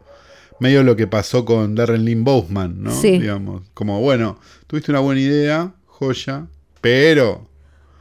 [0.59, 2.91] Medio lo que pasó con Darren Lynn Bousman, ¿no?
[2.91, 3.19] Sí.
[3.19, 6.45] Digamos, como, bueno, tuviste una buena idea, joya,
[6.81, 7.47] pero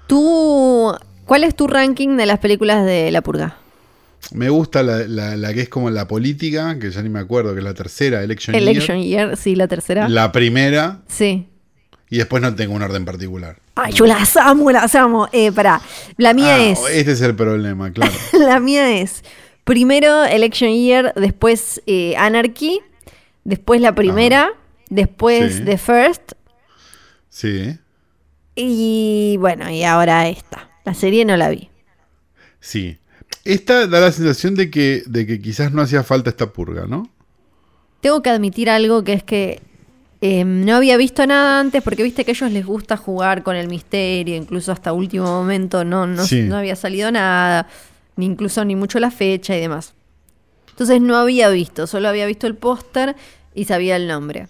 [0.07, 0.93] ¿Tú,
[1.25, 3.57] cuál es tu ranking de las películas de La Purga?
[4.33, 7.53] me gusta la, la- la que es como la política, que ya ni me acuerdo,
[7.53, 10.03] que es la tercera, Election, Election Year, sí, la tercera.
[10.03, 11.47] Year, la primera, Sí.
[12.11, 13.59] y después no tengo un orden particular.
[13.77, 15.29] Ay, yo las amo, las amo.
[15.33, 15.81] Eh, pará.
[16.17, 16.81] La mía Ah, es.
[16.91, 18.13] Este es el problema, claro.
[18.33, 19.23] La mía es.
[19.67, 22.81] Primero Election Year, después eh, Anarchy,
[23.43, 24.51] después la primera,
[24.91, 25.65] después Sí.
[25.65, 26.33] The First,
[27.29, 27.77] Sí,
[28.55, 30.71] y bueno, y ahora esta.
[30.85, 31.69] La serie no la vi.
[32.61, 32.97] sí.
[33.45, 37.09] Esta da la sensación de que, de que quizás no hacía falta esta purga, ¿no?
[38.01, 39.61] Tengo que admitir algo que es que
[40.21, 43.55] eh, no había visto nada antes porque viste que a ellos les gusta jugar con
[43.55, 46.43] el misterio, incluso hasta último momento no, no, Sí.
[46.43, 47.69] no había salido nada,
[48.17, 49.95] ni incluso ni mucho la fecha y demás.
[50.71, 53.17] Entonces no había visto, solo había visto el póster
[53.55, 54.49] y sabía el nombre.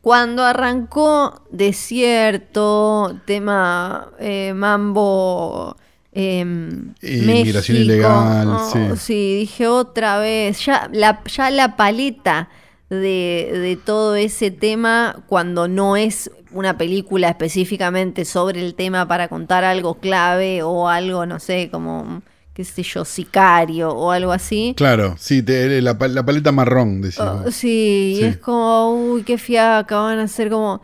[0.00, 5.76] Cuando arrancó Desierto, tema eh, Mambo,
[6.12, 8.78] em, Inmigración ilegal, oh, sí.
[8.98, 12.50] sí, dije otra vez, ya la, ya la paleta
[12.90, 19.28] de, de todo ese tema, cuando no es una película específicamente sobre el tema para
[19.28, 22.22] contar algo clave o algo, no sé, como,
[22.54, 24.74] qué sé yo, sicario o algo así.
[24.76, 29.98] Claro, sí, te- la, la paleta marrón, Oh, sí, y es como, uy, qué fiaca,
[29.98, 30.80] van a ser como...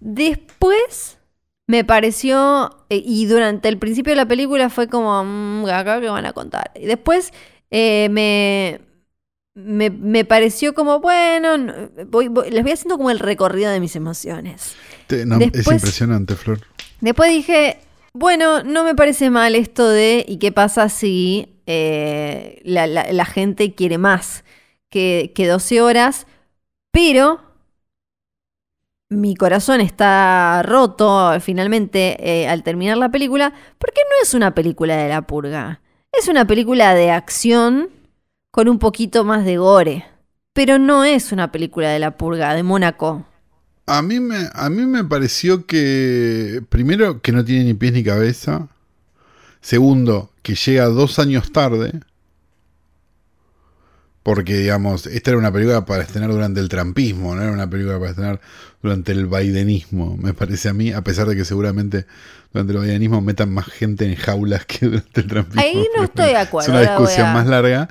[0.00, 1.18] Después
[1.66, 6.08] me pareció, eh, y durante el principio de la película fue como, mmm, acá que
[6.08, 6.70] van a contar.
[6.74, 7.32] Y después
[7.70, 8.80] eh, me,
[9.54, 11.72] me, me pareció como, bueno, no-
[12.08, 14.74] voy- voy- les voy haciendo como el recorrido de mis emociones.
[15.06, 16.60] Te- no, es impresionante, Flor.
[17.00, 17.78] Después dije,
[18.14, 23.74] bueno, no me parece mal esto de, ¿y qué pasa si eh, la, la- gente
[23.74, 24.44] quiere más
[24.90, 26.26] que, que 12 horas?
[26.92, 27.40] Pero
[29.10, 34.96] mi corazón está roto finalmente eh, al terminar la película, porque no es una película
[34.96, 35.80] de la purga.
[36.12, 37.90] Es una película de acción
[38.50, 40.06] con un poquito más de gore.
[40.52, 43.24] Pero no es una película de la purga, de Mónaco.
[43.86, 48.02] A mí, me, a mí me pareció que, primero, que no tiene ni pies ni
[48.02, 48.68] cabeza.
[49.60, 52.00] Segundo, que llega dos años tarde.
[54.22, 57.98] Porque, digamos, esta era una película para estrenar durante el trampismo, no era una película
[57.98, 58.40] para estrenar
[58.82, 62.06] durante el bidenismo, me parece a mí, a pesar de que seguramente
[62.50, 65.60] durante el bidenismo metan más gente en jaulas que durante el trampismo.
[65.60, 67.88] Ahí no estoy de acuerdo, Es una discusión a- más larga.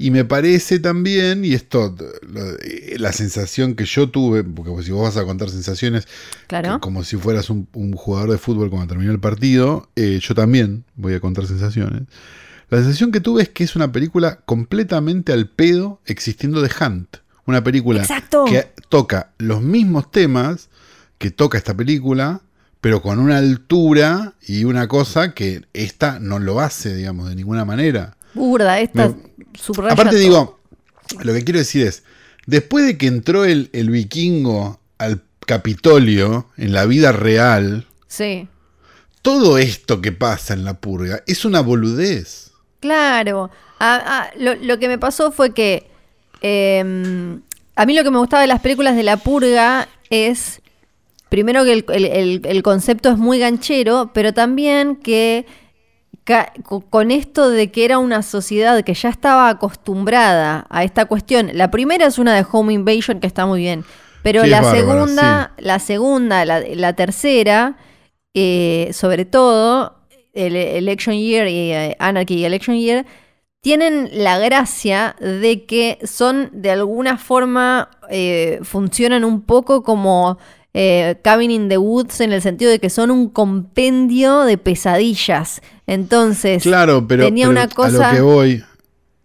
[0.00, 4.92] Y me parece también, y esto, lo- eh, la sensación que yo tuve, porque si
[4.92, 6.06] vos vas a contar sensaciones,
[6.46, 6.80] Claro.
[6.80, 10.84] como si fueras un, un jugador de fútbol cuando terminó el partido, eh, yo también
[10.94, 12.02] voy a contar sensaciones.
[12.70, 17.16] La sensación que tuve es que es una película completamente al pedo existiendo de Hunt.
[17.46, 18.44] Una película Exacto.
[18.44, 20.68] que toca los mismos temas
[21.16, 22.42] que toca esta película,
[22.80, 27.64] pero con una altura y una cosa que esta no lo hace, digamos, de ninguna
[27.64, 28.16] manera.
[28.34, 29.27] Burda, esta Me-
[29.60, 30.20] subraya Aparte todo.
[30.20, 30.58] digo,
[31.22, 32.02] lo que quiero decir es,
[32.46, 38.48] después de que entró el, el vikingo al Capitolio en la vida real, Sí.
[39.22, 42.50] todo esto que pasa en la purga es una boludez.
[42.80, 43.50] Claro.
[43.80, 45.88] Ah, ah, lo, lo que me pasó fue que
[46.42, 46.80] eh,
[47.76, 50.60] a mí lo que me gustaba de las películas de La Purga es,
[51.28, 55.46] primero que el, el- el- el concepto es muy ganchero, pero también que
[56.90, 61.50] con esto de que era una sociedad que ya estaba acostumbrada a esta cuestión.
[61.54, 63.84] La primera es una de Home Invasion que está muy bien,
[64.22, 67.76] pero Sí, la segunda, la segunda, la, la tercera,
[68.34, 69.98] eh, sobre todo
[70.34, 73.06] el Election Year y eh, Anarchy y Election Year
[73.60, 80.38] tienen la gracia de que son de alguna forma eh, funcionan un poco como
[80.74, 85.60] eh, Cabin in the Woods en el sentido de que son un compendio de pesadillas.
[85.86, 88.10] Entonces, Claro, pero, tenía pero una a cosa.
[88.10, 88.64] lo que voy,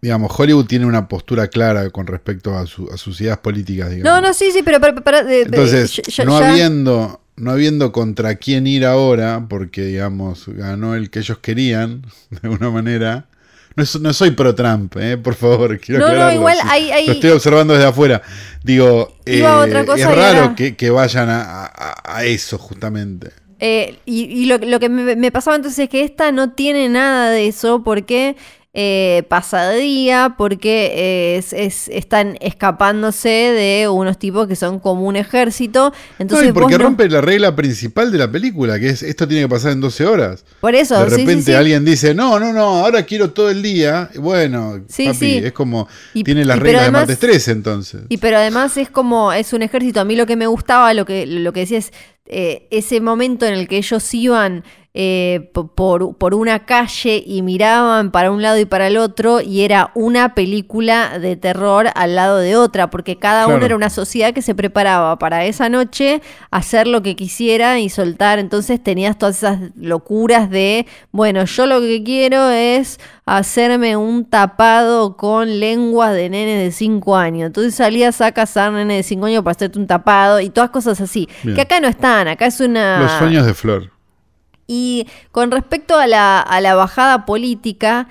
[0.00, 4.22] digamos, Hollywood tiene una postura clara con respecto a, su- a sus ideas políticas, digamos.
[4.22, 8.34] No, no, sí, sí, pero de- de- Entonces, ya- no ya- habiendo, no habiendo contra
[8.36, 13.26] quién ir ahora, porque digamos, ganó el que ellos querían, de alguna manera.
[13.76, 16.68] No, es- no soy pro Trump, eh, por favor, quiero No, no, igual sí.
[16.70, 18.22] hay- hay- Lo estoy observando desde afuera.
[18.62, 19.44] Digo, eh,
[19.96, 23.30] es raro que, que vayan a, a- a eso, justamente.
[23.60, 26.88] Eh, y y lo, lo que me, me pasaba entonces es que esta no tiene
[26.88, 28.36] nada de eso porque
[28.76, 35.14] eh, pasadía porque eh, es- es- están escapándose de unos tipos que son como un
[35.16, 35.92] ejército.
[36.18, 39.28] Entonces no, y porque no- rompe la regla principal de la película, que es esto
[39.28, 40.44] tiene que pasar en 12 horas.
[40.60, 41.52] Por eso, de sí, sí, repente sí.
[41.54, 44.10] alguien dice, no, no, no, ahora quiero todo el día.
[44.16, 48.02] Bueno, papi, es como, Y- tiene las reglas además- de martes 13 entonces.
[48.08, 50.00] Y pero además es como, es un ejército.
[50.00, 51.92] A mí lo que me gustaba, lo que, lo que decía es
[52.26, 54.64] eh, ese momento en el que ellos iban
[54.96, 59.40] eh, po- por, por una calle y miraban para un lado y para el otro
[59.40, 63.56] y era una película de terror al lado de otra, porque cada Claro.
[63.56, 67.88] uno era una sociedad que se preparaba para esa noche hacer lo que quisiera y
[67.88, 68.38] soltar.
[68.38, 75.16] Entonces tenías todas esas locuras de, bueno, yo lo que quiero es hacerme un tapado
[75.16, 77.46] con lenguas de nenes de 5 años.
[77.48, 81.00] Entonces salías a cazar nenes de 5 años para hacerte un tapado y todas cosas
[81.00, 81.28] así.
[81.42, 81.56] Bien.
[81.56, 83.00] Que acá no están, acá es una...
[83.00, 83.90] Los sueños de Flor.
[84.66, 88.08] Y con respecto a la, bajada política,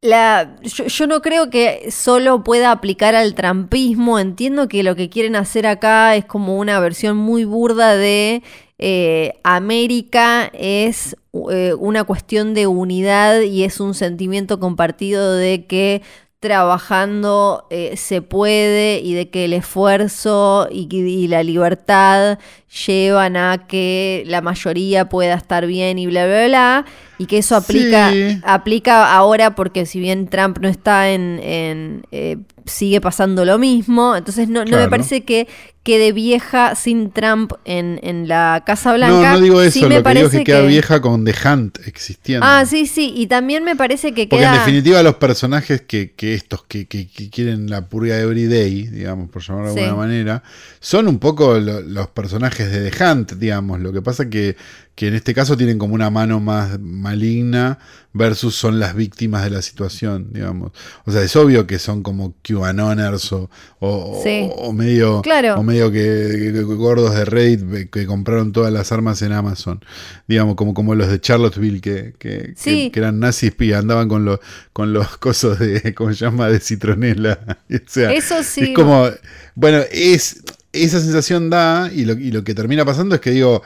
[0.00, 4.18] la, yo, yo no creo que solo pueda aplicar al trampismo.
[4.18, 8.42] Entiendo que lo que quieren hacer acá es como una versión muy burda de
[8.80, 11.16] eh, América es
[11.50, 16.02] eh, una cuestión de unidad y es un sentimiento compartido de que
[16.40, 22.38] trabajando eh, se puede y de que el esfuerzo y, y la libertad
[22.86, 26.84] llevan a que la mayoría pueda estar bien y bla, bla, bla.
[27.18, 28.40] Y que eso aplica, Sí.
[28.44, 31.40] aplica ahora porque si bien Trump no está en...
[31.42, 34.14] en, eh, sigue pasando lo mismo.
[34.14, 35.48] Entonces no, no me parece que
[35.88, 39.32] quede vieja sin Trump en, en la Casa No, Blanca.
[39.32, 41.78] no digo Sí eso, me lo que digo es que queda vieja con The Hunt
[41.86, 42.44] existiendo.
[42.46, 43.14] Ah, sí, sí.
[43.16, 44.52] Y también me parece que Porque queda...
[44.52, 49.30] en definitiva los personajes que, que estos que, que- quieren la purga de Everyday, digamos,
[49.30, 49.84] por llamarlo de Sí.
[49.86, 50.42] alguna manera,
[50.78, 53.80] son un poco lo- los personajes de The Hunt, digamos.
[53.80, 54.56] Lo que pasa que,
[54.94, 57.78] que en este caso tienen como una mano más maligna
[58.12, 60.72] versus son las víctimas de la situación, digamos.
[61.04, 63.48] O sea, es obvio que son como QAnoners o,
[63.78, 64.48] o, Sí.
[64.56, 65.54] o medio, Claro.
[65.54, 69.84] o medio que, que- gordos de Reddit que compraron todas las armas en Amazon.
[70.26, 72.90] Digamos, como, como los de Charlottesville que, que, que- Sí.
[72.90, 74.40] que eran nazis y andaban con los,
[74.72, 76.48] con los cosos de, ¿cómo se llama?
[76.48, 77.58] De citronela.
[77.70, 78.60] o sea, Eso sí.
[78.62, 79.08] es como,
[79.54, 83.62] bueno, es esa sensación da y lo, y lo que termina pasando es que digo,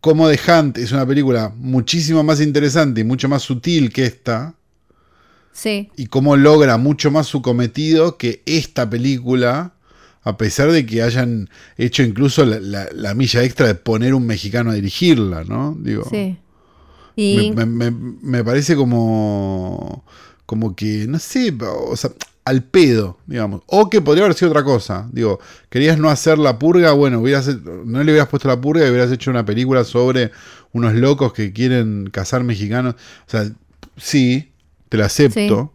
[0.00, 4.54] como The Hunt es una película muchísimo más interesante y mucho más sutil que esta
[5.52, 5.90] Sí.
[5.96, 9.74] y cómo logra mucho más su cometido que esta película,
[10.22, 14.26] a pesar de que hayan hecho incluso la, la- la milla extra de poner un
[14.26, 15.76] mexicano a dirigirla, ¿no?
[15.80, 16.36] Digo, Sí.
[17.16, 20.04] Y me, me- me- me parece como,
[20.46, 22.10] como que, no sé, o sea,
[22.44, 23.62] al pedo, digamos.
[23.66, 25.08] O que podría haber sido otra cosa.
[25.12, 28.90] Digo, querías no hacer la purga, bueno, hubieras, no le hubieras puesto la purga y
[28.90, 30.30] hubieras hecho una película sobre
[30.72, 32.94] unos locos que quieren cazar mexicanos.
[33.26, 33.50] O sea,
[33.96, 34.50] sí,
[34.88, 35.72] te la acepto.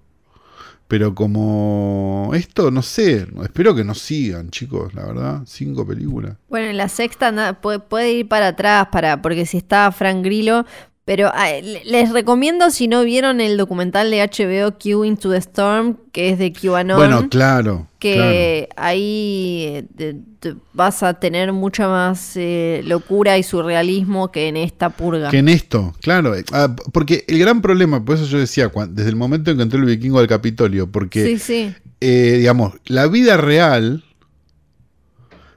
[0.87, 6.37] Pero como esto, no sé, espero que no sigan, chicos, la verdad, cinco películas.
[6.47, 10.65] bueno, en la sexta puede, puede ir para atrás, para, porque si está Frank Grillo.
[11.05, 15.37] Pero ah, le- les recomiendo, si no vieron el documental de HBO Q Into the
[15.37, 16.97] Storm, que es de QAnon.
[16.97, 17.87] Bueno, claro.
[17.99, 24.47] que ahí eh, te- te vas a tener mucha más eh, locura y surrealismo que
[24.47, 25.29] en esta purga.
[25.29, 26.33] Que en esto, claro.
[26.51, 29.63] Ah, porque el gran problema, por eso yo decía, cuan- desde el momento en que
[29.63, 31.75] entró el vikingo al Capitolio, porque, Sí, sí.
[32.01, 34.03] eh, digamos, la vida real,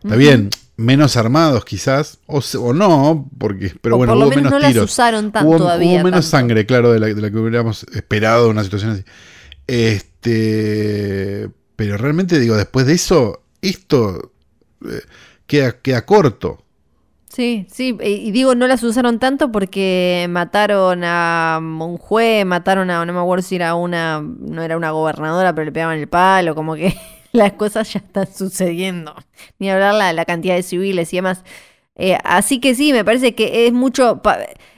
[0.05, 4.33] está bien, menos armados quizás, o, o no, porque, pero O bueno, por lo hubo
[4.33, 4.91] menos menos no las tiros.
[4.93, 5.97] usaron tan hubo, todavía.
[5.97, 6.31] hubo menos tanto.
[6.31, 9.05] sangre, claro, de la, de la que hubiéramos esperado en una situación así.
[9.67, 14.33] Este, pero realmente digo, después de eso, esto
[14.89, 15.01] eh,
[15.47, 16.65] queda, queda corto.
[17.29, 22.91] Sí, sí, y y digo, no las usaron tanto porque mataron a un juez, mataron
[22.91, 26.09] a, no me acuerdo si era una, no era una gobernadora, pero le pegaban el
[26.09, 26.97] palo, como que
[27.33, 29.15] las cosas ya están sucediendo.
[29.59, 31.45] Ni hablar la, la cantidad de civiles y demás.
[31.99, 34.23] Eh, así que sí, me parece que es mucho,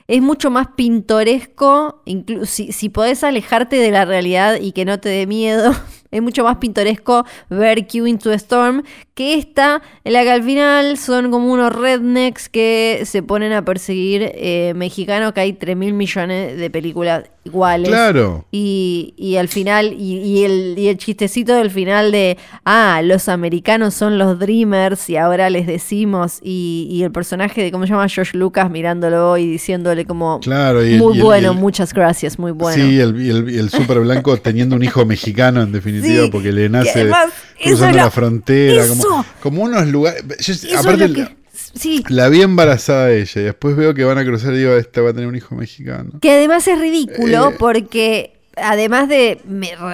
[0.08, 2.02] es mucho más pintoresco,
[2.44, 5.72] si, si podés alejarte de la realidad y que no te dé miedo,
[6.10, 8.84] es mucho más pintoresco ver Q Into the Storm
[9.14, 13.66] que esta, en la que al final son como unos rednecks que se ponen a
[13.66, 17.88] perseguir eh, mexicanos, que hay 3 mil millones de películas iguales.
[17.88, 18.44] Claro.
[18.52, 23.28] Y, y al final, y, y el, y el chistecito del final de, ah, los
[23.30, 27.90] americanos son los Dreamers y ahora les decimos, y, y el personaje de, ¿cómo se
[27.92, 28.08] llama?
[28.08, 32.52] George Lucas mirándolo y diciéndole como, Claro, y muy el- bueno, el- muchas gracias, muy
[32.52, 32.82] bueno.
[32.82, 36.52] Sí, el, y el, el super blanco teniendo un hijo mexicano, en definitiva, Sí, porque
[36.52, 37.28] le nace además,
[37.62, 38.96] cruzando la frontera, eso.
[39.08, 40.22] como, como unos lugares.
[40.40, 41.28] yo- aparte,
[41.74, 45.00] sí, la vi embarazada ella, y después veo que van a cruzar y digo, esta
[45.02, 46.10] va a tener un hijo mexicano.
[46.20, 47.56] que además es ridículo Eh.
[47.58, 49.40] porque además de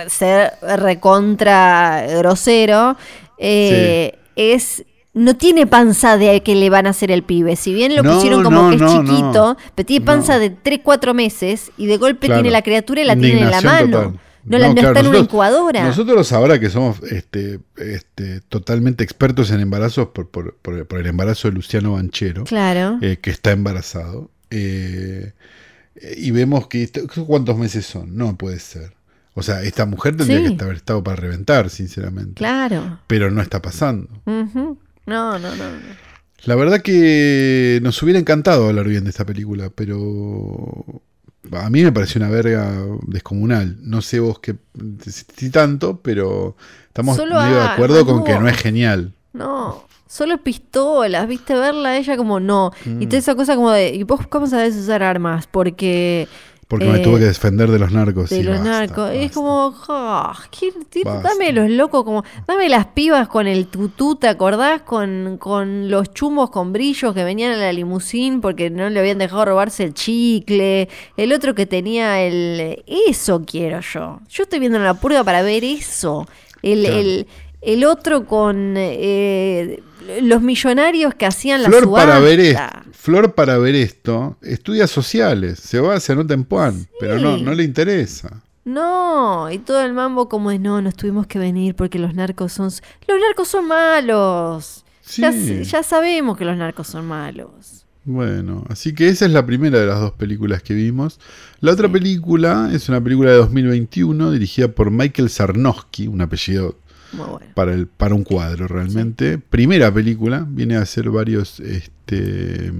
[0.08, 0.52] ser
[1.10, 2.96] recontra grosero,
[3.38, 7.56] eh, es no tiene panza de que le van a hacer el pibe.
[7.56, 10.50] Si bien lo No, pusieron como no, que es no, chiquito, pero tiene panza de
[10.50, 12.42] 3, 4 meses y de golpe Claro.
[12.42, 13.96] tiene la criatura y la tiene en la mano.
[14.02, 14.20] total.
[14.46, 15.84] No, la, no claro, está en una nosotros- incubadora.
[15.84, 21.06] Nosotros ahora que somos este, este, totalmente expertos en embarazos por, por- por- por el
[21.06, 22.98] embarazo de Luciano Banchero, Claro.
[23.02, 25.32] eh, que está embarazado, eh,
[26.16, 26.88] y vemos que...
[27.26, 28.16] ¿Cuántos meses son?
[28.16, 28.92] No puede ser.
[29.34, 30.56] O sea, esta mujer tendría Sí.
[30.56, 32.34] que haber estado para reventar, sinceramente.
[32.34, 33.00] Claro.
[33.06, 34.08] Pero no está pasando.
[34.26, 34.76] No,
[35.06, 35.50] no, no.
[35.56, 36.06] no.
[36.44, 41.02] La verdad que nos hubiera encantado hablar bien de esta película, pero
[41.52, 42.72] a mí me pareció una verga
[43.02, 43.76] descomunal.
[43.80, 44.56] No sé vos qué
[45.34, 46.56] si tanto, pero
[46.88, 48.40] estamos medio de acuerdo con que no.
[48.40, 49.12] no es genial.
[49.32, 52.72] No, solo pistolas, viste, verla a ella como no.
[52.84, 53.02] Mm.
[53.02, 55.46] Y toda esa cosa como de, ¿y vos cómo sabés usar armas?
[55.46, 56.28] Porque
[56.68, 58.30] Porque me Eh, tuve que defender de los narcos.
[58.30, 61.28] de los basta, narcos, es como, ah, ¿qué- qué- Basta.
[61.28, 64.82] dame los locos, como, dame las pibas con el tutú, ¿te acordás?
[64.82, 69.18] Con, con los chumos con brillos que venían en la limusín porque no le habían
[69.18, 72.82] dejado robarse el chicle, el otro que tenía el...
[73.08, 74.18] Eso quiero yo.
[74.28, 76.26] Yo estoy viendo la purga para ver eso.
[76.62, 76.96] El, Claro.
[76.98, 77.26] el,
[77.62, 79.82] el otro con eh,
[80.20, 82.06] los millonarios que hacían la Flor subasta.
[82.08, 82.62] para ver esto,
[83.06, 87.54] Flor para ver esto, estudia sociales, se va, se anota en Puan, pero no, no
[87.54, 88.42] le interesa.
[88.64, 92.52] No, y todo el mambo como es, no, nos tuvimos que venir porque los narcos
[92.52, 92.64] son...
[92.64, 94.84] Los narcos son malos.
[95.02, 95.22] Sí.
[95.62, 97.86] ya sabemos que los narcos son malos.
[98.02, 101.20] Bueno, así que esa es la primera de las dos películas que vimos.
[101.60, 106.76] La otra película es una película de 2021 dirigida por Michael Sarnowski, un apellido
[107.12, 107.52] Muy bueno.
[107.54, 109.38] para, el, para un cuadro realmente.
[109.38, 112.72] Primera película, viene a hacer varios este,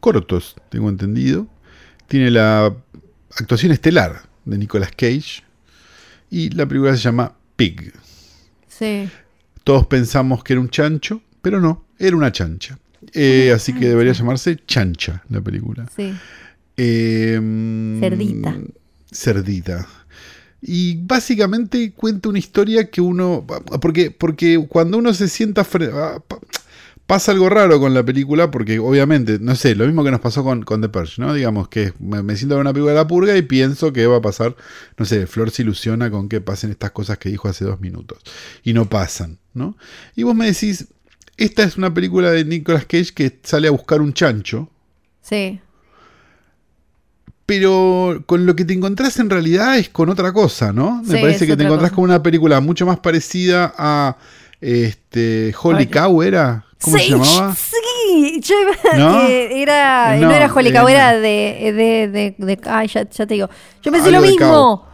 [0.00, 1.46] cortos, tengo entendido.
[2.08, 2.74] Tiene la
[3.36, 5.42] actuación estelar de Nicolas Cage
[6.30, 7.92] y la película se llama Pig.
[8.68, 9.08] Sí.
[9.64, 12.78] Todos pensamos que era un chancho, pero no, era una chancha.
[13.12, 15.86] Eh, así que debería llamarse Chancha la película.
[15.94, 16.14] Sí.
[16.76, 18.56] Eh, Cerdita.
[19.10, 19.88] Cerdita.
[20.62, 23.44] Y básicamente cuenta una historia que uno.
[23.80, 25.66] Porque, porque cuando uno se sienta.
[25.92, 26.38] ah, pa-
[27.04, 30.44] Pasa algo raro con la película, porque obviamente, no sé, lo mismo que nos pasó
[30.44, 31.34] con, con The Purge, ¿no?
[31.34, 34.18] Digamos que me, me siento en una película de la purga y pienso que va
[34.18, 34.56] a pasar,
[34.96, 38.18] no sé, Flor se ilusiona con que pasen estas cosas que dijo hace dos minutos.
[38.62, 39.76] Y no pasan, ¿no?
[40.14, 40.86] Y vos me decís,
[41.36, 44.70] esta es una película de Nicolas Cage que sale a buscar un chancho,
[45.20, 45.60] Sí.
[47.46, 51.02] Pero con lo que te encontrás en realidad es con otra cosa, ¿no?
[51.04, 51.96] Me Sí, parece que te encontrás cosa.
[51.96, 54.16] con una película mucho más parecida a
[54.60, 56.64] este Holy Cow, ¿era?
[56.80, 57.54] ¿Cómo Sí, se llamaba?
[57.54, 59.22] Sí, yo iba ¿No?
[59.28, 63.26] era, no, No, era Holly eh, Cow, era de, de, de, de- ay, ya, ya
[63.26, 63.48] te digo.
[63.82, 64.86] Yo pensé lo mismo.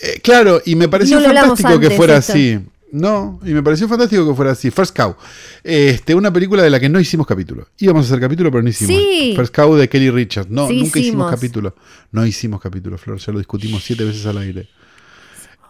[0.00, 2.32] Eh, claro, y me pareció No fantástico que fuera esto.
[2.32, 2.58] así.
[2.92, 4.70] No, y me pareció fantástico que fuera así.
[4.70, 5.16] First Cow.
[5.64, 7.66] Este, una película de la que no hicimos capítulo.
[7.78, 8.94] Íbamos a hacer capítulo, pero no hicimos.
[8.94, 9.32] Sí.
[9.34, 10.50] First Cow de Kelly Richards.
[10.50, 11.30] No, Sí, nunca hicimos hicimos.
[11.30, 11.74] capítulo.
[12.10, 13.18] No hicimos capítulo, Flor.
[13.18, 14.68] Ya lo discutimos siete veces al aire.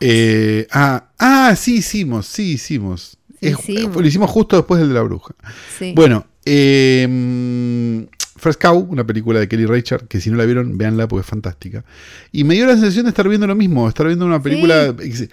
[0.01, 3.17] Eh, ah, ah, sí hicimos, sí hicimos.
[3.41, 3.97] Sí, Es- hicimos.
[3.97, 5.33] lo hicimos justo después del de la bruja.
[5.95, 8.07] Bueno, eh,
[8.43, 11.27] First Cow, una película de Kelly Reichardt, que si no la vieron, véanla porque es
[11.27, 11.85] fantástica.
[12.33, 15.29] Y me dio la sensación de estar viendo lo mismo, estar viendo una película ex-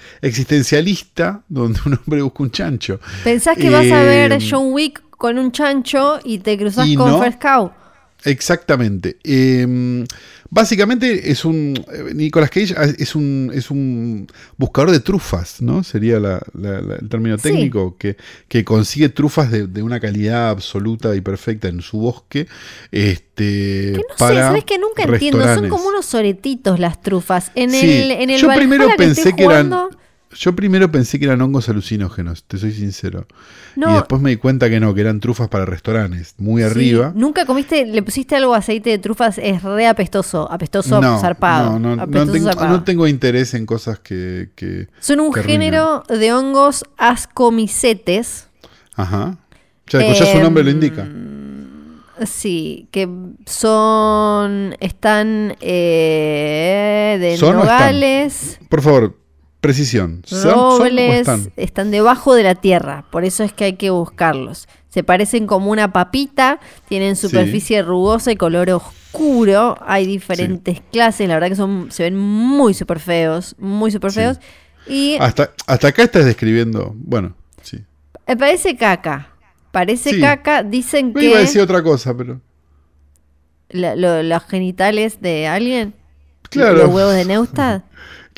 [0.53, 2.99] existencialista donde un hombre busca un chancho.
[3.23, 6.95] Pensás que vas a Eh, ver John Wick con un chancho y te cruzás y
[6.95, 7.21] con no.
[7.21, 7.71] First Cow.
[8.25, 9.17] Exactamente.
[9.23, 10.05] Eh,
[10.49, 11.73] básicamente es un.
[11.93, 15.83] eh, Nicolas Cage es un, es un buscador de trufas, ¿no?
[15.83, 17.43] Sería la- la- la- el término Sí.
[17.43, 18.17] técnico, que,
[18.47, 22.47] que consigue trufas de, de una calidad absoluta y perfecta en su bosque.
[22.91, 25.43] Este, Que no sé, para ¿sabes que nunca entiendo?
[25.55, 27.51] Son como unos soretitos las trufas.
[27.55, 29.67] En Sí, el, en el yo Valhalla primero pensé que eran.
[29.69, 29.97] jugando,
[30.31, 33.25] Yo primero pensé que eran hongos alucinógenos, te soy sincero.
[33.75, 33.89] No.
[33.89, 37.11] Y después me di cuenta que no, que eran trufas para restaurantes, muy sí, arriba.
[37.15, 41.79] Nunca comiste, le pusiste algo aceite de trufas, es re apestoso, apestoso no, zarpado.
[41.79, 42.69] no, no, no tengo, zarpado.
[42.69, 45.61] no tengo interés en cosas que, que- Son un que arruinan.
[45.61, 48.47] género de hongos ascomicetes.
[48.95, 49.37] Ajá.
[49.87, 51.01] Ya, pues ya su nombre lo indica.
[51.01, 51.39] Em,
[52.25, 53.07] Sí, que
[53.45, 54.75] son.
[54.81, 57.65] Están eh, de ¿Son están?
[57.65, 59.17] nogales, Por favor,
[59.61, 60.21] precisión.
[60.25, 61.51] ¿Son, robles, están?
[61.57, 64.67] están debajo de la tierra, por eso es que hay que buscarlos.
[64.89, 69.77] Se parecen como una papita, tienen superficie rugosa y color oscuro.
[69.85, 74.19] Hay diferentes clases, la verdad que son se ven muy super feos, muy super Sí.
[74.19, 74.39] feos.
[74.87, 76.93] Y Hasta, hasta acá estás describiendo.
[76.95, 77.83] Bueno, sí.
[78.27, 79.27] me parece caca.
[79.71, 82.41] Parece caca, dicen Yo iba a que decir otra cosa, pero.
[83.69, 85.93] la- lo- los genitales de alguien,
[86.49, 86.77] Claro.
[86.85, 87.83] los huevos de Neustad.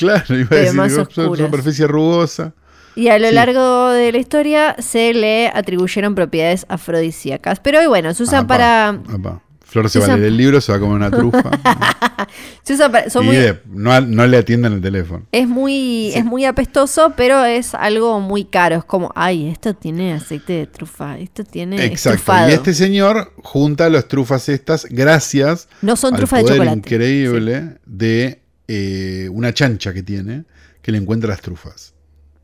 [0.06, 1.38] Claro, iba a decir, más "Oh, oscuras.
[1.39, 2.54] superficie rugosa.
[2.95, 3.34] Y a lo Sí.
[3.36, 7.60] largo de la historia se le atribuyeron propiedades afrodisíacas.
[7.62, 8.99] Pero hoy, bueno, se usan para.
[9.64, 11.49] Flor se se va a usan- leer el libro, se va a comer una trufa.
[12.64, 15.26] Se usan para- son y muy- de- no, no le atienden el teléfono.
[15.32, 18.76] es muy, es muy apestoso, pero es algo muy caro.
[18.76, 22.16] Es como, ay, esto tiene aceite de trufa, esto tiene Exacto.
[22.18, 22.49] estufado.
[22.49, 26.78] Y este señor junta las trufas estas gracias No son trufas de chocolate.
[26.78, 28.41] increíble de
[28.74, 30.45] eh, una chancha que tiene
[30.82, 31.93] que le encuentra las trufas.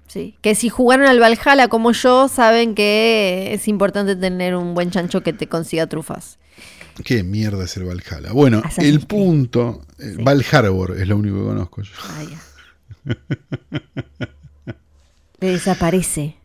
[0.07, 0.35] Sí.
[0.41, 5.23] Que si jugaron al Valhalla como yo, saben que es importante tener un buen chancho
[5.23, 6.37] que te consiga trufas.
[7.05, 8.33] ¿Qué mierda es el Valhalla?
[8.33, 10.23] Bueno, Assassin's el punto, eh, Sí.
[10.23, 11.93] Val Harbor es lo único que conozco yo.
[12.01, 12.23] Ah.
[15.39, 16.35] Le desaparece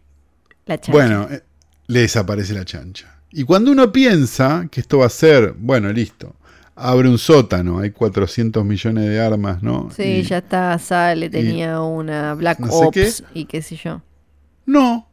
[0.66, 0.92] la chancha.
[0.92, 1.42] Bueno, eh,
[1.88, 3.18] le desaparece la chancha.
[3.32, 6.36] Y cuando uno piensa que esto va a ser, bueno, listo,
[6.74, 9.90] abre un sótano, hay 400 millones de armas, ¿no?
[9.94, 14.00] Sí, Y- ya está, sale, tenía una Black no Ops y qué sé yo.
[14.66, 15.08] No,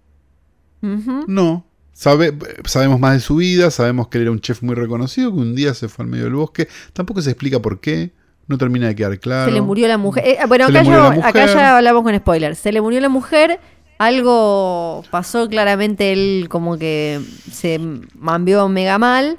[0.81, 1.65] no.
[1.91, 2.33] Sabe,
[2.63, 5.53] sabemos más de su vida, sabemos que él era un chef muy reconocido, que un
[5.53, 6.69] día se fue al medio del bosque.
[6.93, 8.13] Tampoco se explica por qué,
[8.47, 9.49] no termina de quedar claro.
[9.49, 10.23] Se le murió la mujer.
[10.25, 12.57] Eh, bueno, acá acá ya hablamos con spoilers.
[12.57, 13.59] Se le murió la mujer,
[13.97, 17.19] algo pasó claramente, él como que
[17.51, 17.79] se
[18.15, 19.37] mambió mega mal.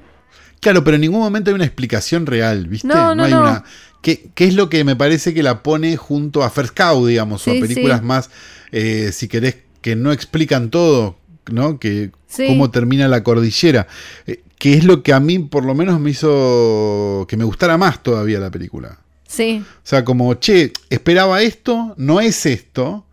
[0.61, 2.87] Claro, pero en ningún momento hay una explicación real, ¿viste?
[2.89, 3.41] No, no, hay no.
[3.41, 3.65] una.
[4.03, 7.47] ¿Qué, qué es lo que me parece que la pone junto a First Cow, digamos,
[7.47, 8.07] o a películas sí.
[8.07, 8.31] más,
[8.73, 11.17] eh, si querés, que no explican todo,
[11.51, 11.79] ¿no?
[11.79, 12.47] Que Sí.
[12.47, 13.87] cómo termina la cordillera.
[14.27, 17.77] Eh, que es lo que a mí, por lo menos, me hizo que me gustara
[17.79, 18.99] más todavía la película.
[19.27, 23.07] Sí, O sea, como, che, esperaba esto, no es esto,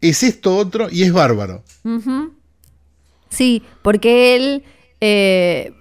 [0.00, 1.64] es esto otro y es bárbaro.
[3.30, 4.62] Sí, porque él
[5.00, 5.72] eh,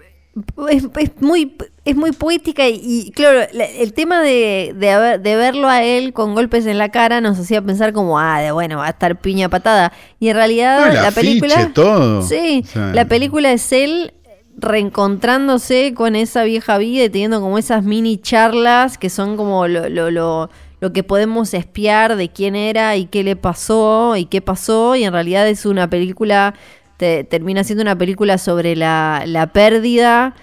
[0.70, 5.20] es, es muy, es muy poética y, y, claro, la- el tema de, de, haber-
[5.22, 8.52] de verlo a él con golpes en la cara nos hacía pensar como, ah, de
[8.52, 9.92] bueno, va a estar piña patada.
[10.20, 11.72] Y en realidad No, la afiche, película...
[11.74, 12.22] todo.
[12.22, 14.14] Sí, O sea, la película es él
[14.60, 19.90] reencontrándose con esa vieja vida y teniendo como esas mini charlas que son como lo,
[19.90, 24.42] lo, lo, lo que podemos espiar de quién era y qué le pasó y qué
[24.42, 26.54] pasó y en realidad es una película,
[26.98, 30.36] te- termina siendo una película sobre la, la pérdida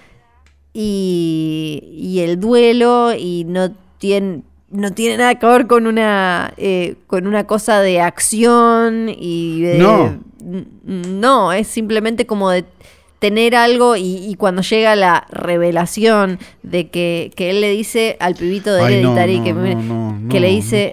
[0.73, 6.97] y, y el duelo y no tiene no tiene nada que ver con una eh,
[7.07, 10.19] con una cosa de acción y de No.
[10.85, 12.65] No es simplemente como de
[13.19, 18.35] tener algo y, y cuando llega la revelación de que, que él le dice al
[18.35, 20.91] pibito de Ay, no, Hereditary no, que, me- no, que le dice.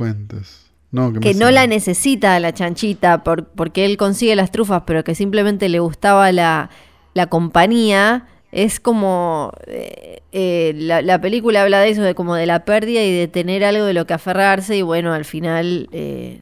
[0.91, 5.15] No, que, no la necesita la chanchita por- porque él consigue las trufas, pero que
[5.15, 6.69] simplemente le gustaba la,
[7.13, 12.45] la compañía, es como eh, eh, la, la película habla de eso, de como de
[12.45, 15.87] la pérdida y de tener algo de lo que aferrarse y bueno, al final...
[15.93, 16.41] eh,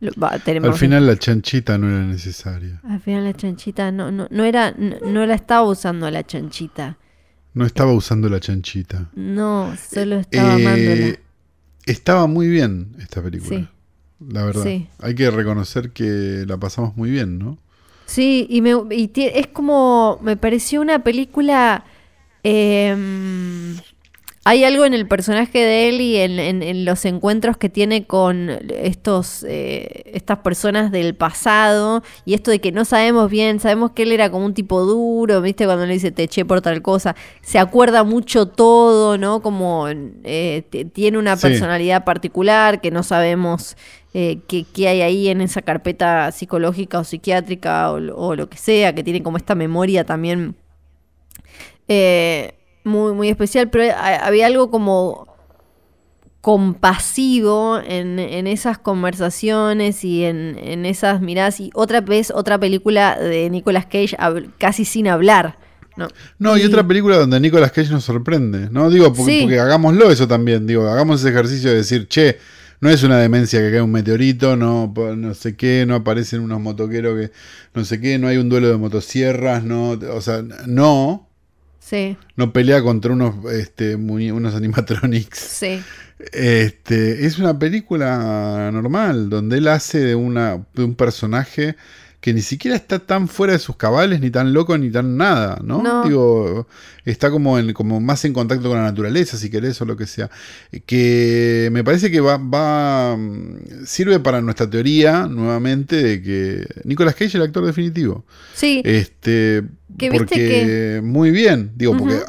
[0.00, 2.80] lo- va, tenemos- Al final la chanchita no era necesaria.
[2.88, 6.98] Al final la chanchita no, no, no era, no, no la estaba usando la chanchita.
[7.54, 9.10] No estaba usando la chanchita.
[9.14, 11.16] No, solo estaba amándola.
[11.86, 13.58] Estaba muy bien esta película.
[13.58, 13.68] Sí.
[14.28, 14.64] La verdad.
[14.64, 14.88] Sí.
[14.98, 17.58] Hay que reconocer que la pasamos muy bien, ¿no?
[18.06, 21.84] Sí, y, me, y es como, me pareció una película...
[22.42, 23.76] em,
[24.48, 28.06] hay algo en el personaje de él y en, en- en los encuentros que tiene
[28.06, 33.90] con estos, eh, estas personas del pasado y esto de que no sabemos bien, sabemos
[33.90, 35.64] que él era como un tipo duro, ¿viste?
[35.66, 39.42] Cuando le dice te eché por tal cosa, se acuerda mucho todo, ¿no?
[39.42, 41.42] Como eh, tiene una Sí.
[41.48, 43.76] personalidad particular que no sabemos
[44.14, 48.48] eh, qué, qué hay ahí en esa carpeta psicológica o psiquiátrica o, lo- o lo
[48.48, 50.54] que sea, que tiene como esta memoria también
[51.88, 52.52] eh,
[52.86, 55.26] muy, muy especial, pero ha- había algo como
[56.40, 61.58] compasivo en, en esas conversaciones y en, en esas miradas.
[61.60, 64.16] Y otra vez, otra película de Nicolas Cage
[64.58, 65.58] casi sin hablar.
[65.96, 66.08] ¿no?
[66.38, 68.90] No, y, otra película donde Nicolas Cage nos sorprende, ¿no?
[68.90, 69.40] Digo, porque, Sí.
[69.42, 72.38] porque hagámoslo eso también, digo, hagamos ese ejercicio de decir, che,
[72.80, 76.60] no es una demencia que cae un meteorito, no, no sé qué, no aparecen unos
[76.60, 77.32] motoqueros que
[77.74, 81.25] no sé qué, no hay un duelo de motosierras, no, o sea, no,
[81.86, 85.38] Sí, no pelea contra unos, este, unos animatronics.
[85.38, 85.80] sí.
[86.32, 91.76] Este, es una película normal, donde él hace de, una, de un personaje
[92.20, 95.60] que ni siquiera está tan fuera de sus cabales, ni tan loco, ni tan nada,
[95.62, 95.82] ¿no?
[95.82, 96.04] No.
[96.04, 96.66] Digo,
[97.04, 100.06] está como, en, como más en contacto con la naturaleza, si querés, o lo que
[100.06, 100.30] sea.
[100.86, 107.14] Que me parece que va, va mm, sirve para nuestra teoría, nuevamente, de que Nicolas
[107.14, 108.24] Cage es el actor definitivo.
[108.54, 109.62] Sí, Este,
[109.96, 112.20] Que viste porque muy bien, digo, porque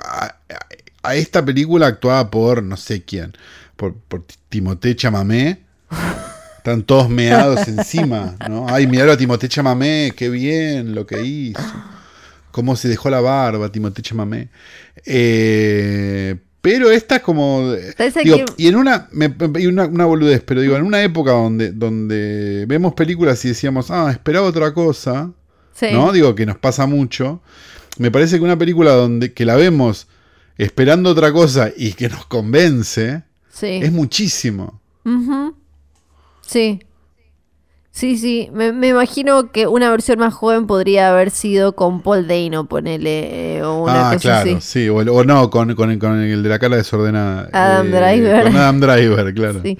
[1.08, 3.34] a esta película actuada por no sé quién,
[3.76, 5.64] por, por Timothée Chamamé.
[6.68, 8.66] Están todos meados encima, ¿no?
[8.68, 11.62] Ay, miralo a Timothée Chamamé, qué bien lo que hizo.
[12.52, 14.50] Cómo se dejó la barba, Timothée Chamamé.
[15.06, 17.74] Eh, pero esta es como.
[17.98, 19.86] Parece digo, que- y en una, me- y una.
[19.86, 24.46] una boludez, pero digo, en una época donde, donde vemos películas y decíamos, ah, esperaba
[24.46, 25.32] otra cosa.
[25.74, 25.86] Sí.
[25.94, 26.12] ¿no?
[26.12, 27.42] Digo que nos pasa mucho.
[27.98, 30.08] Me parece que una película donde que la vemos
[30.58, 33.80] esperando otra cosa y que nos convence Sí.
[33.82, 34.82] es muchísimo.
[35.06, 35.56] Ujú.
[36.48, 36.80] Sí.
[37.92, 38.50] Sí, sí.
[38.54, 43.58] Me, me imagino que una versión más joven podría haber sido con Paul Dano, ponele,
[43.58, 44.84] eh, o una ah, cosa claro, así.
[44.84, 47.50] sí, o, no, con, con el, con el de la cara desordenada.
[47.52, 48.44] Adam Eh, Driver.
[48.44, 49.62] Con Adam Driver, claro.
[49.64, 49.78] Sí.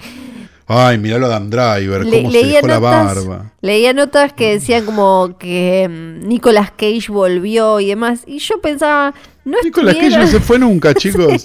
[0.66, 3.52] Ay, miralo a Adam Driver, Le- cómo se leía dejó la notas, barba.
[3.62, 8.24] leía notas que decían como que mm, Nicolas Cage volvió y demás.
[8.26, 9.14] Y yo pensaba,
[9.50, 11.44] no Nicolas Cage no se fue nunca, chicos.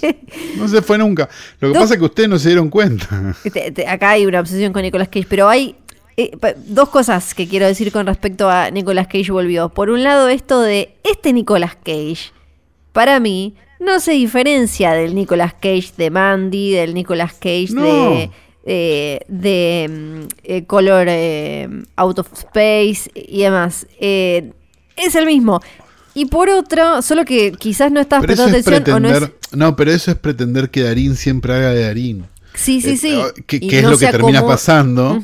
[0.56, 1.28] No se fue nunca.
[1.60, 3.34] Lo que pasa es que ustedes no se dieron cuenta.
[3.52, 5.76] Te- te- acá hay una obsesión con Nicolas Cage, pero hay
[6.16, 6.30] eh,
[6.66, 9.68] dos cosas que quiero decir con respecto a Nicolas Cage volvió.
[9.70, 12.32] Por un lado, esto de este Nicolas Cage,
[12.92, 17.82] para mí, no se diferencia del Nicolas Cage de Mandy, del Nicolas Cage No.
[17.82, 18.30] de,
[18.66, 21.08] eh, de mm, eh, Color
[21.96, 23.86] Out of Space y demás.
[23.98, 25.60] Es el mismo.
[26.14, 29.26] Y por otro, solo que quizás no estabas Pero eso prestando es atención o no
[29.26, 29.32] es...
[29.52, 32.26] No, pero eso es pretender que Darín siempre haga de Darín.
[32.54, 33.20] Sí, sí, Eh, sí.
[33.46, 35.22] Que, Y que es no lo que termina pasando,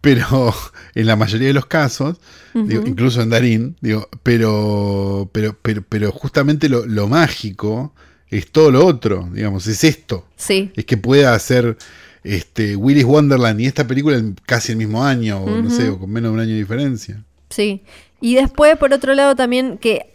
[0.00, 0.52] pero
[0.94, 2.18] en la mayoría de los casos,
[2.54, 7.94] digo, incluso en Darín, digo, pero, pero, pero, pero justamente lo, lo mágico
[8.28, 10.26] es todo lo otro, digamos, es esto.
[10.36, 10.72] Sí.
[10.74, 11.76] Es que pueda hacer
[12.24, 15.98] este, Willis Wonderland y esta película en casi el mismo año, o no sé, o
[15.98, 17.22] con menos de un año de diferencia.
[17.50, 17.82] Sí.
[18.20, 20.06] Y después, por otro lado, también que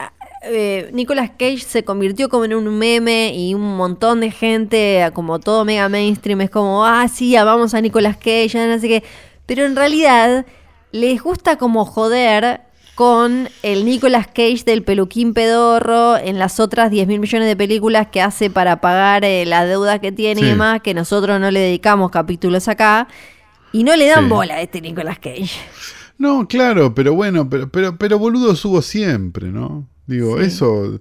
[0.43, 5.39] eh, Nicolas Cage se convirtió como en un meme y un montón de gente, como
[5.39, 9.03] todo mega mainstream, es como, ah, sí, amamos a Nicolas Cage, no sé qué.
[9.45, 10.45] Pero en realidad
[10.91, 12.61] les gusta como joder
[12.95, 18.07] con el Nicolas Cage del peluquín pedorro en las otras 10 mil millones de películas
[18.07, 21.59] que hace para pagar eh, la deuda que tiene y demás, que nosotros no le
[21.59, 23.07] dedicamos capítulos acá.
[23.71, 24.29] Y no le dan Sí.
[24.29, 25.49] bola a este Nicolas Cage.
[26.17, 29.88] No, claro, pero bueno, pero, pero, pero boludos hubo siempre, ¿no?
[30.08, 30.45] Digo, Sí.
[30.45, 30.99] eso,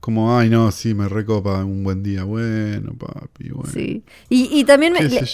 [0.00, 2.24] como, ay, no, sí, me recopa un buen día.
[2.24, 3.70] Bueno, papi, bueno.
[3.72, 4.02] Sí.
[4.28, 5.24] Y, y también me- le-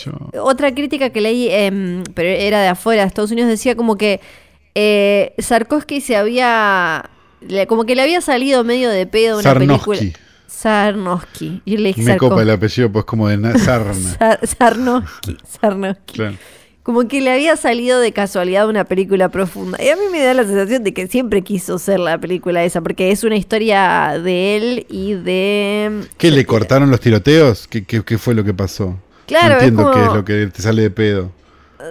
[0.40, 4.20] otra crítica que leí, em, pero era de afuera, de Estados Unidos, decía como que
[4.76, 7.10] eh, Sarkovsky se había.
[7.40, 9.98] le- como que le había salido medio de pedo una película.
[9.98, 10.12] Sarnowski.
[10.46, 11.62] Sarnowski.
[11.66, 13.94] Yo le Me copa el apellido, pues como de na- sarna.
[14.18, 15.36] Sar- Sarnowski.
[15.60, 16.14] Sarnowski.
[16.14, 16.36] claro.
[16.84, 19.82] Como que le había salido de casualidad una película profunda.
[19.82, 22.82] Y a mí me da la sensación de que siempre quiso ser la película esa,
[22.82, 26.02] porque es una historia de él y de.
[26.18, 27.66] ¿Qué, le cortaron los tiroteos?
[27.66, 28.98] ¿Qué, qué, qué fue lo que pasó?
[29.26, 31.32] Claro, no es entiendo qué es lo que te sale de pedo.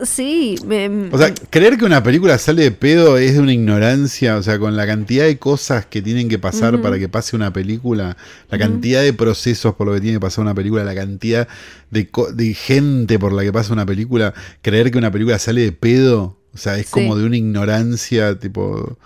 [0.04, 4.38] Sí, me- O sea, creer que una película sale de pedo es de una ignorancia,
[4.38, 7.54] o sea, con la cantidad de cosas que tienen que pasar para que pase una
[7.54, 8.18] película,
[8.50, 11.48] la cantidad de procesos por lo que tiene que pasar una película, la cantidad
[11.92, 15.62] de, co- de gente por la que pasa una película, creer que una película sale
[15.62, 16.92] de pedo, o sea, es Sí.
[16.92, 18.98] como de una ignorancia tipo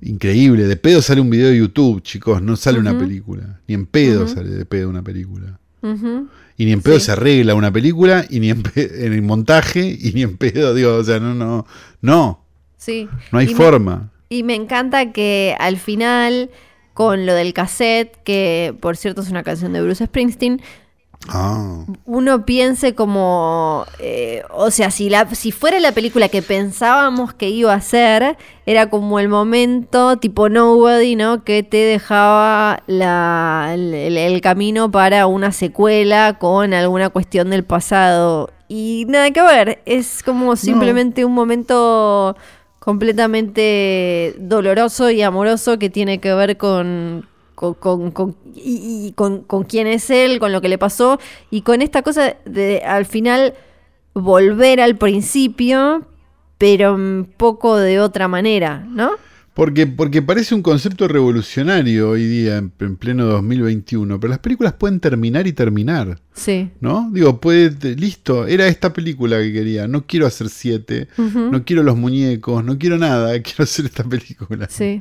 [0.00, 0.64] increíble.
[0.66, 4.26] De pedo sale un video de YouTube, chicos, no sale una película, ni en pedo
[4.28, 5.58] sale de pedo una película.
[6.56, 7.06] Y ni en pedo Sí.
[7.06, 10.94] se arregla una película, y ni en, en el montaje, y ni en pedo, digo,
[10.96, 11.66] o sea, no, no,
[12.00, 12.44] no,
[12.76, 13.08] Sí.
[13.32, 14.10] no hay Y me- forma.
[14.28, 16.50] y me encanta que al final,
[16.94, 20.60] con lo del cassette, que por cierto es una canción de Bruce Springsteen,
[21.28, 27.32] Ah, uno piense como, eh, o sea, si, la, si fuera la película que pensábamos
[27.32, 31.44] que iba a ser, era como el momento tipo Nobody, ¿no?
[31.44, 38.50] Que te dejaba la, el, camino para una secuela con alguna cuestión del pasado.
[38.68, 42.36] Y nada que ver, es como simplemente un momento
[42.80, 47.28] completamente doloroso y amoroso que tiene que ver con,
[47.62, 51.18] con, con- con- y, y con, con quién es él, con lo que le pasó,
[51.50, 53.54] y con esta cosa de al final
[54.14, 56.06] volver al principio,
[56.58, 59.12] pero un poco de otra manera, ¿no?
[59.54, 64.72] porque, porque parece un concepto revolucionario hoy día, en, en pleno 2021, pero las películas
[64.72, 66.70] pueden terminar y terminar, Sí.
[66.80, 67.10] ¿no?
[67.12, 71.98] Digo, puede, listo, era esta película que quería, no quiero hacer siete, no quiero los
[71.98, 74.68] muñecos, no quiero nada, quiero hacer esta película.
[74.70, 75.00] Sí.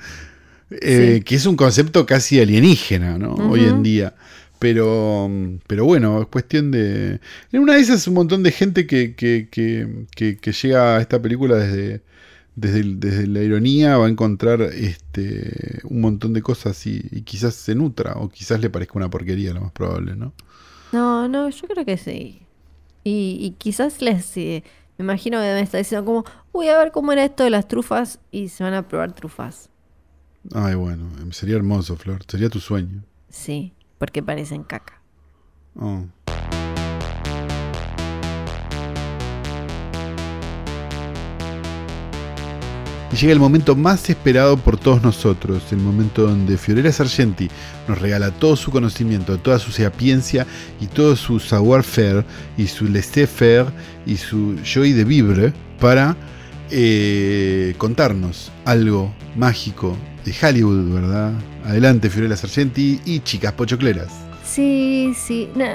[0.71, 1.23] Eh, Sí.
[1.23, 3.33] Que es un concepto casi alienígena, ¿no?
[3.49, 4.15] Hoy en día.
[4.59, 5.29] Pero,
[5.67, 7.19] pero bueno, es cuestión de...
[7.51, 11.01] En una de esas un montón de gente que, que, que, que- que llega a
[11.01, 12.03] esta película desde,
[12.55, 17.55] desde, desde la ironía va a encontrar este, un montón de cosas y, y quizás
[17.55, 20.33] se nutra o quizás le parezca una porquería, lo más probable, ¿no?
[20.91, 22.47] No, no, yo creo que sí.
[23.05, 24.37] Y, y quizás les...
[24.37, 24.63] eh,
[24.99, 27.67] me imagino que me está diciendo como, voy a ver cómo era esto de las
[27.67, 29.70] trufas y se van a probar trufas.
[30.53, 33.03] Ay, bueno, sería hermoso, Flor, sería tu sueño.
[33.29, 35.01] Sí, porque parecen caca.
[35.75, 36.05] Oh.
[43.13, 47.49] Y llega el momento más esperado por todos nosotros, el momento donde Fiorella Sargenti
[47.87, 50.47] nos regala todo su conocimiento, toda su sapiencia
[50.79, 52.23] y todo su savoir-faire
[52.57, 53.67] y su laissez-faire
[54.05, 56.15] y su joie de vivre para
[56.69, 61.31] eh, contarnos algo mágico de Hollywood, ¿verdad?
[61.65, 64.09] Adelante, Fiorella Sargenti y chicas pochocleras.
[64.43, 65.49] Sí, sí.
[65.55, 65.65] No,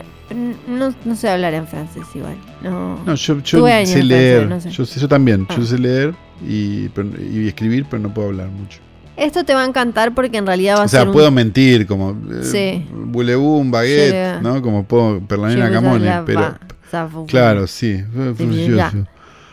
[0.68, 2.36] no, no sé hablar en francés igual.
[2.62, 3.02] No.
[3.04, 4.46] No, yo, sé leer.
[4.46, 4.76] francés, no sé.
[4.76, 5.46] yo, sé- yo también.
[5.48, 5.54] Ah.
[5.56, 6.14] Yo sé leer
[6.46, 8.80] y, pero- y escribir, pero no puedo hablar mucho.
[9.16, 11.30] Esto te va a encantar porque en realidad va O a sea, ser un- puedo
[11.30, 12.10] mentir, como.
[12.10, 12.86] Eh, Sí.
[12.92, 14.42] Voulez-vous un baguette.
[14.42, 14.60] ¿no?
[14.60, 15.20] Como puedo.
[15.20, 16.54] Perlamena Je Camone, pero.
[16.90, 18.02] ça vous- Claro, sí.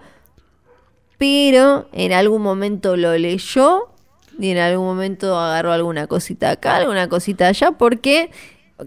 [1.17, 3.89] pero en algún momento lo leyó
[4.39, 8.31] y en algún momento agarró alguna cosita acá, alguna cosita allá, porque,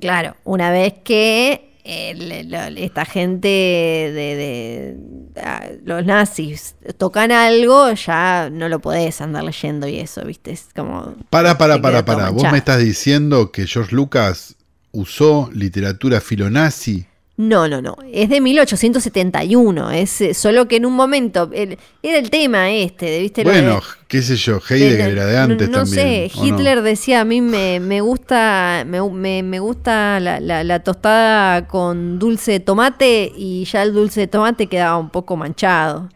[0.01, 8.51] claro, una vez que el- lo- esta gente de, de- los nazis tocan algo, ya
[8.53, 10.53] no lo podés andar leyendo y eso, ¿viste?
[10.53, 11.15] Es como...
[11.31, 12.31] Para, para, para, para.
[12.31, 14.57] ¿Vos me estás diciendo que George Lucas
[14.93, 17.07] usó literatura filonazi?
[17.49, 17.97] No, no, no.
[18.13, 19.91] Es de 1871.
[19.91, 21.51] Es eh, solo que en un momento.
[21.53, 25.39] el- era el tema este, Bueno, de- qué sé yo, de- Heidegger de- era de
[25.39, 26.31] antes no, no también.
[26.31, 26.47] sé, ¿o no?
[26.47, 31.67] Hitler decía, a mí me, me gusta me, me- me gusta la, la- la tostada
[31.67, 36.09] con dulce de tomate y ya el dulce de tomate quedaba un poco manchado.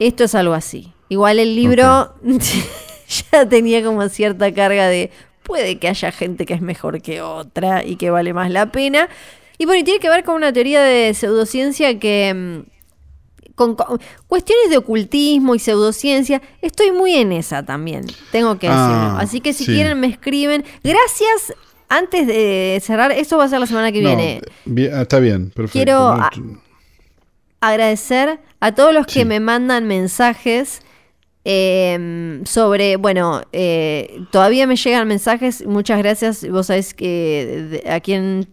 [0.00, 0.92] Esto es algo así.
[1.08, 2.14] Igual el libro
[3.32, 5.10] ya tenía como cierta carga de
[5.44, 9.08] puede que haya gente que es mejor que otra y que vale más la pena.
[9.58, 12.32] Y bueno, y tiene que ver con una teoría de pseudociencia que...
[12.34, 12.70] mm,
[13.54, 19.14] Con, con cuestiones de ocultismo y pseudociencia, estoy muy en esa también, tengo que decirlo.
[19.14, 19.72] Ah, Así que si sí.
[19.72, 20.64] quieren me escriben.
[20.82, 21.54] Gracias,
[21.88, 24.40] antes de cerrar, eso va a ser la semana que No, viene.
[24.64, 25.72] bien, ah, está bien, perfecto.
[25.72, 26.30] Quiero a-
[27.60, 30.80] agradecer a todos los que me mandan mensajes
[31.44, 38.00] eh, sobre, bueno, eh, todavía me llegan mensajes, muchas gracias, vos sabés que de- a
[38.00, 38.48] quien,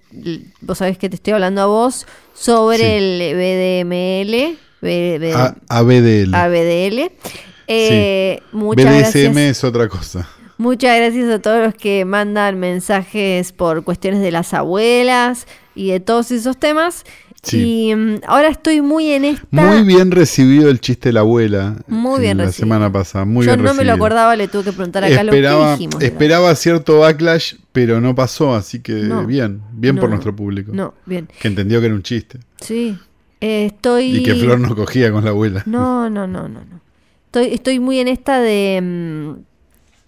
[0.62, 2.84] vos sabés que te estoy hablando a vos, sobre Sí.
[2.84, 6.34] el BDML, B- B- A- ABDL.
[6.36, 7.12] ABDL.
[7.68, 9.58] Eh, Muchas BDSM gracias.
[9.58, 10.28] es otra cosa.
[10.58, 16.00] Muchas gracias a todos los que mandan mensajes por cuestiones de las abuelas y de
[16.00, 17.04] todos esos temas.
[17.44, 17.88] Sí.
[17.90, 19.46] Y mm, ahora estoy muy en esta.
[19.50, 21.76] Muy bien recibido el chiste de la abuela.
[21.88, 22.66] Muy en bien La recibido.
[22.68, 25.32] semana pasada, muy Yo bien no me lo acordaba, le tuve que preguntar acá lo
[25.32, 26.02] que Esperaba, dijimos.
[26.04, 29.26] esperaba cierto backlash, pero no pasó, así que No.
[29.26, 30.72] bien, bien No, por nuestro público.
[30.74, 31.28] No, bien.
[31.40, 32.40] Que entendió que era un chiste.
[32.60, 32.96] Sí.
[33.40, 34.18] Eh, estoy.
[34.18, 35.64] Y que Flor no cogía con la abuela.
[35.66, 36.82] No, no, no, no, no.
[37.26, 38.80] Estoy, estoy muy en esta de.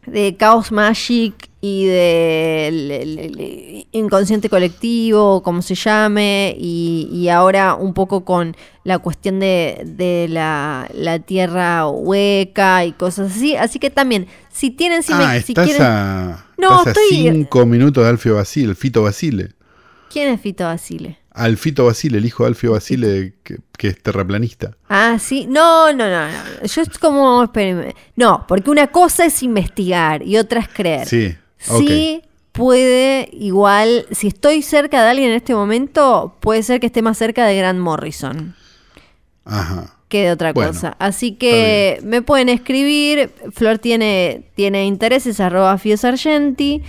[0.08, 1.34] mm, de Chaos Magic
[1.66, 8.58] y del el- el inconsciente colectivo, como se llame, y, y ahora un poco con
[8.84, 13.56] la cuestión de, de la, la tierra hueca y cosas así.
[13.56, 15.84] Así que también, si tienen, si, ah, me- si estás, quieren...
[15.86, 19.52] a, No, estás a estoy- cinco minutos de Alfio Basile, el Fito Basile.
[20.12, 21.18] ¿Quién es Fito Basile?
[21.32, 24.76] Alfito Basile, el hijo de Alfio Basile, que, que es terraplanista.
[24.90, 25.48] Ah, sí.
[25.50, 26.68] No, no, no, no.
[26.68, 27.42] Yo es como...
[27.44, 27.96] espérenme.
[28.18, 31.08] No, porque una cosa es investigar y otra es creer.
[31.08, 31.34] Sí,
[31.70, 31.88] ok.
[31.88, 32.22] Sí
[32.54, 37.18] puede igual, si estoy cerca de alguien en este momento, puede ser que esté más
[37.18, 38.56] cerca de Grant Morrison
[39.44, 39.96] Ajá.
[40.08, 40.96] que de otra Bueno, cosa.
[41.00, 46.84] Así que me pueden escribir, Flor tiene, tiene intereses, arroba Fio Sargenti,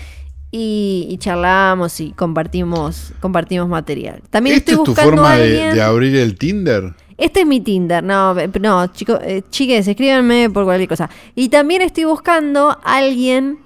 [0.51, 4.23] y, y charlamos y compartimos, compartimos material.
[4.31, 6.95] También ¿Esta estoy es tu buscando forma de, abrir el Tinder?
[7.17, 11.09] Este es mi Tinder, no, no, chicos, eh, chiques, escríbanme por cualquier cosa.
[11.35, 13.59] Y también estoy buscando a alguien,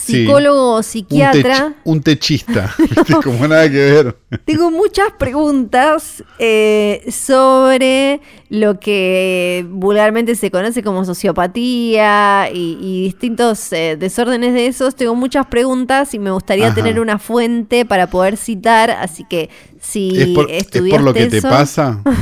[0.00, 0.12] Sí.
[0.24, 1.56] psicólogo o Un, psiquiatra.
[1.68, 2.74] tech- un techista,
[3.22, 4.16] como nada que ver.
[4.44, 13.72] Tengo muchas preguntas eh, sobre lo que vulgarmente se conoce como sociopatía y, y distintos
[13.72, 14.94] eh, desórdenes de esos.
[14.96, 16.74] Tengo muchas preguntas y me gustaría Ajá.
[16.74, 18.90] tener una fuente para poder citar.
[18.90, 22.02] Así que si ¿Es, por, es por lo que te eso- pasa?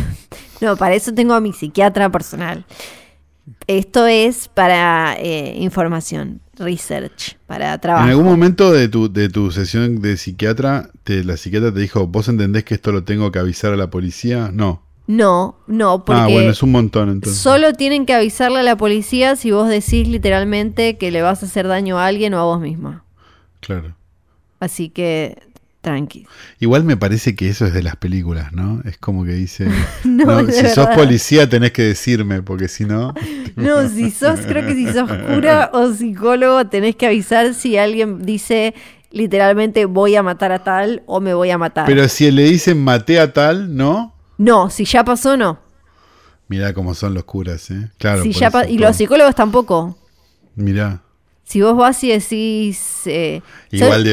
[0.61, 2.65] No, para eso tengo a mi psiquiatra personal.
[3.69, 8.05] Esto es para eh, información, research, para trabajo.
[8.05, 12.07] En algún momento de tu, de tu sesión de psiquiatra, te, la psiquiatra te dijo,
[12.07, 14.51] ¿vos entendés que esto lo tengo que avisar a la policía?
[14.53, 14.83] No.
[15.07, 17.41] No, no, porque ah, bueno, es un montón entonces.
[17.41, 21.47] Solo tienen que avisarle a la policía si vos decís literalmente que le vas a
[21.47, 23.05] hacer daño a alguien o a vos misma.
[23.61, 23.95] Claro.
[24.61, 25.39] Así que
[25.89, 26.27] tranqui.
[26.61, 28.81] Igual me parece que eso es de las películas, ¿no?
[28.85, 29.67] Es como que dice,
[30.05, 33.15] No, no, si sos policía tenés que decirme, porque si no...
[33.57, 38.25] No, si sos, creo que si sos cura o psicólogo tenés que avisar si alguien
[38.25, 38.75] dice
[39.11, 41.87] literalmente voy a matar a tal o me voy a matar.
[41.87, 44.15] Pero si le dicen maté a tal, ¿no?
[44.37, 45.59] no, si ya pasó, no.
[46.47, 47.91] Mirá cómo son los curas, ¿eh?
[47.99, 48.23] Claro.
[48.23, 49.99] Si por ya eso, pa- y los psicólogos tampoco.
[50.55, 51.03] Mirá.
[51.49, 53.03] Si vos vas y decís...
[53.07, 53.41] eh,
[53.71, 54.05] Igual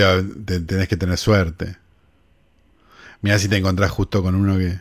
[0.46, 1.76] te- tenés que tener suerte.
[3.22, 4.80] Mirá si te encontrás justo con uno que...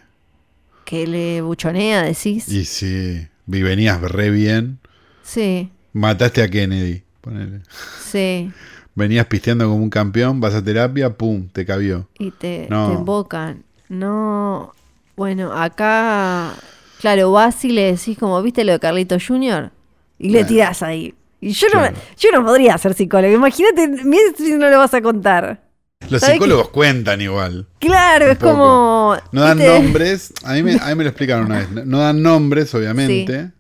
[0.85, 2.49] Que le buchonea, decís.
[2.49, 4.79] Y si y venías re bien,
[5.25, 7.03] Sí, mataste a Kennedy.
[7.21, 7.63] ponele.
[8.05, 8.53] sí.
[8.95, 12.09] Venías pisteando como un campeón, vas a terapia, pum, te cabió.
[12.21, 12.87] Y te, No.
[12.87, 13.65] te invocan.
[13.89, 14.73] No.
[15.17, 16.55] Bueno, acá.
[17.01, 19.73] Claro, vas y le decís, como viste lo de Carlito Jr.
[20.21, 21.13] Y le tirás ahí.
[21.45, 21.87] Y yo no,
[22.17, 23.35] yo no podría ser psicólogo.
[23.35, 25.63] Imagínate, mira si no lo vas a contar.
[26.09, 27.69] Los ¿Sabés psicólogos cuentan igual.
[27.81, 29.17] Claro, Un es como.
[29.31, 29.79] No dan ¿viste?
[29.79, 30.33] nombres.
[30.43, 31.71] A mí, me, a mí me lo explicaron una vez.
[31.71, 33.51] No, dan nombres, obviamente.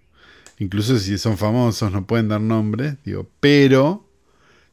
[0.58, 2.94] Incluso si son famosos no pueden dar nombres.
[3.04, 4.08] Digo, pero...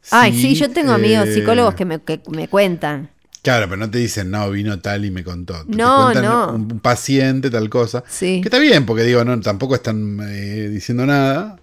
[0.09, 3.09] Ay, sí, yo tengo amigos eh, psicólogos que me, que me cuentan.
[3.41, 5.65] Claro, pero no te dicen, no, vino tal y me contó.
[5.65, 6.53] Te No, cuentan no.
[6.53, 8.03] Un, un paciente, tal cosa.
[8.07, 8.39] Sí.
[8.41, 11.60] Que está bien, porque digo, no, tampoco están eh, diciendo nada.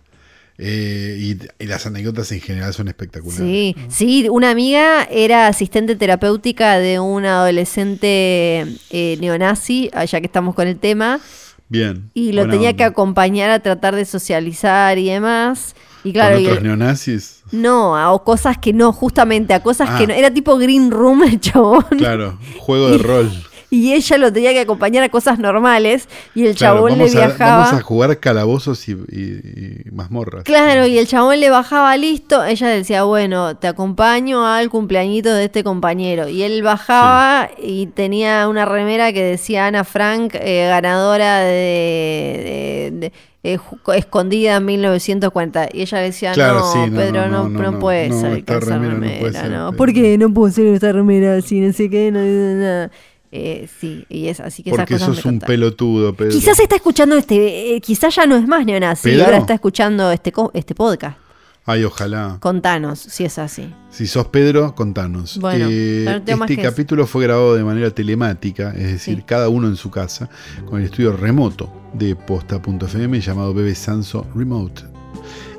[0.58, 3.38] Eh, y, y las anécdotas en general son espectaculares.
[3.46, 10.26] Sí, sí, una amiga era asistente terapéutica de un adolescente eh, neonazi, ah, ya que
[10.26, 11.20] estamos con el tema,
[11.68, 12.10] Bien.
[12.14, 12.76] y lo tenía onda.
[12.76, 15.74] que acompañar a tratar de socializar y demás.
[16.04, 17.42] Y ¿Con claro, otros neonazis?
[17.50, 19.98] no, a o cosas que no, justamente a cosas Ah.
[19.98, 20.14] que no.
[20.14, 21.84] Era tipo Green Room el chabón.
[21.98, 23.30] Claro, juego de rol.
[23.70, 27.14] Y ella lo tenía que acompañar a cosas normales y el Claro, chabón le vamos,
[27.14, 27.56] a, viajaba.
[27.64, 30.44] vamos a jugar calabozos y, y- y mazmorras.
[30.44, 35.44] Claro, y el chabón le bajaba listo, ella decía, bueno, te acompaño al cumpleañito de
[35.44, 36.28] este compañero.
[36.28, 42.98] Y él bajaba y tenía una remera que decía Ana Frank, eh, ganadora de, de-
[43.00, 43.12] de-
[43.44, 43.58] eh,
[43.94, 45.68] escondida en 1940.
[45.72, 48.16] Y ella decía, Claro, no, sí, no, Pedro, no, no, no, no, no, puede con
[48.18, 48.28] esa
[48.60, 49.76] remera no remera, puede ser.
[49.76, 51.60] ¿Por qué no puedo hacer esta remera así?
[51.60, 52.90] No sé qué, no, no, no.
[53.30, 56.32] Eh, sí, y es así que Porque esas cosas sos me un pelotudo, Pedro.
[56.32, 59.26] Quizás está escuchando este, eh, quizás ya no es más neonazi, ¿Pedro?
[59.26, 61.18] ahora está escuchando este, este podcast.
[61.66, 62.38] Ay, ojalá.
[62.40, 63.70] Contanos si es así.
[63.90, 65.36] Si sos Pedro, contanos.
[65.38, 69.22] Bueno, Eh, no este capítulo fue grabado de manera telemática, es decir, Sí.
[69.26, 70.30] cada uno en su casa,
[70.64, 74.84] con el estudio remoto de posta.fm llamado Bebe Sanso Remote.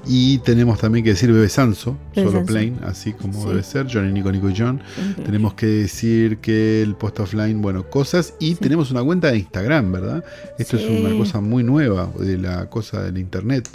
[0.08, 2.46] Y tenemos también que decir Bebe Sanso, Bebe solo Sanso.
[2.54, 3.50] plain, así como Sí.
[3.50, 4.82] debe ser, Johnny, Nico, Nico y John.
[5.26, 8.34] Tenemos que decir que el post offline, bueno, cosas.
[8.40, 10.24] Y tenemos una cuenta de Instagram, ¿verdad?
[10.58, 10.86] Esto Sí.
[10.86, 13.70] es una cosa muy nueva de la cosa del internet.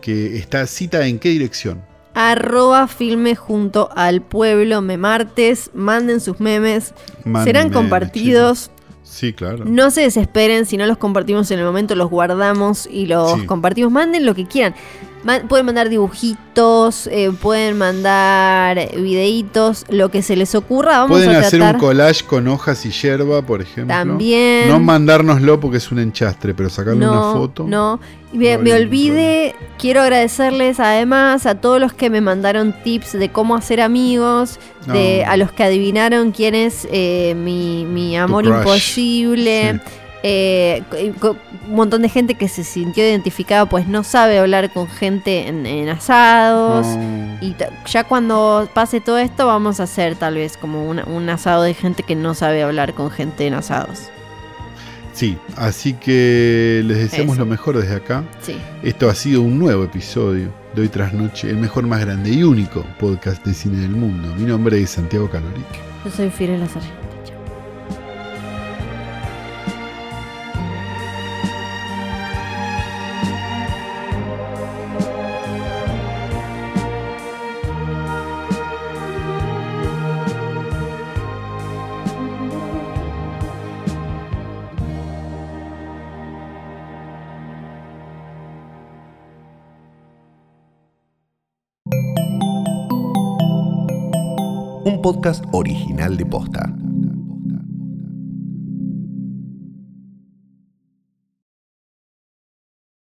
[0.00, 1.82] Que está cita en qué dirección.
[2.14, 5.70] Arroba filme junto al pueblo me martes.
[5.74, 6.92] Manden sus memes.
[7.44, 8.70] Serán memes, compartidos.
[9.02, 9.64] Sí, claro.
[9.64, 13.46] No se desesperen si no los compartimos en el momento, los guardamos y los Sí.
[13.46, 13.90] compartimos.
[13.92, 14.74] Manden lo que quieran.
[15.48, 21.00] Pueden mandar dibujitos, eh, pueden mandar videitos, lo que se les ocurra.
[21.00, 21.74] Vamos Pueden a hacer tratar.
[21.74, 23.94] un collage con hojas y hierba, por ejemplo.
[23.94, 24.68] También.
[24.68, 27.64] No mandárnoslo porque es un enchastre, pero sacarle no, una foto.
[27.68, 28.00] No,
[28.32, 33.12] Y me, No me olvide, quiero agradecerles además a todos los que me mandaron tips
[33.12, 35.32] de cómo hacer amigos, de, No.
[35.32, 39.72] a los que adivinaron quién es eh, mi, mi amor imposible.
[39.84, 39.90] Sí.
[40.22, 40.82] Eh,
[41.66, 45.64] un montón de gente que se sintió identificada, pues no sabe hablar con gente en,
[45.66, 46.86] en asados.
[46.86, 47.38] No.
[47.40, 47.56] Y
[47.86, 51.72] ya cuando pase todo esto, vamos a hacer tal vez como una- un asado de
[51.74, 54.10] gente que no sabe hablar con gente en asados.
[55.14, 57.44] Sí, así que les deseamos Eso.
[57.44, 58.24] lo mejor desde acá.
[58.42, 58.56] Sí.
[58.82, 62.42] Esto ha sido un nuevo episodio de Hoy Tras Noche, el mejor, más grande y
[62.42, 64.34] único podcast de cine del mundo.
[64.36, 65.66] Mi nombre es Santiago Caloric.
[66.04, 66.99] Yo soy Fiorella Sargento.
[95.02, 96.89] Podcast original de Posta.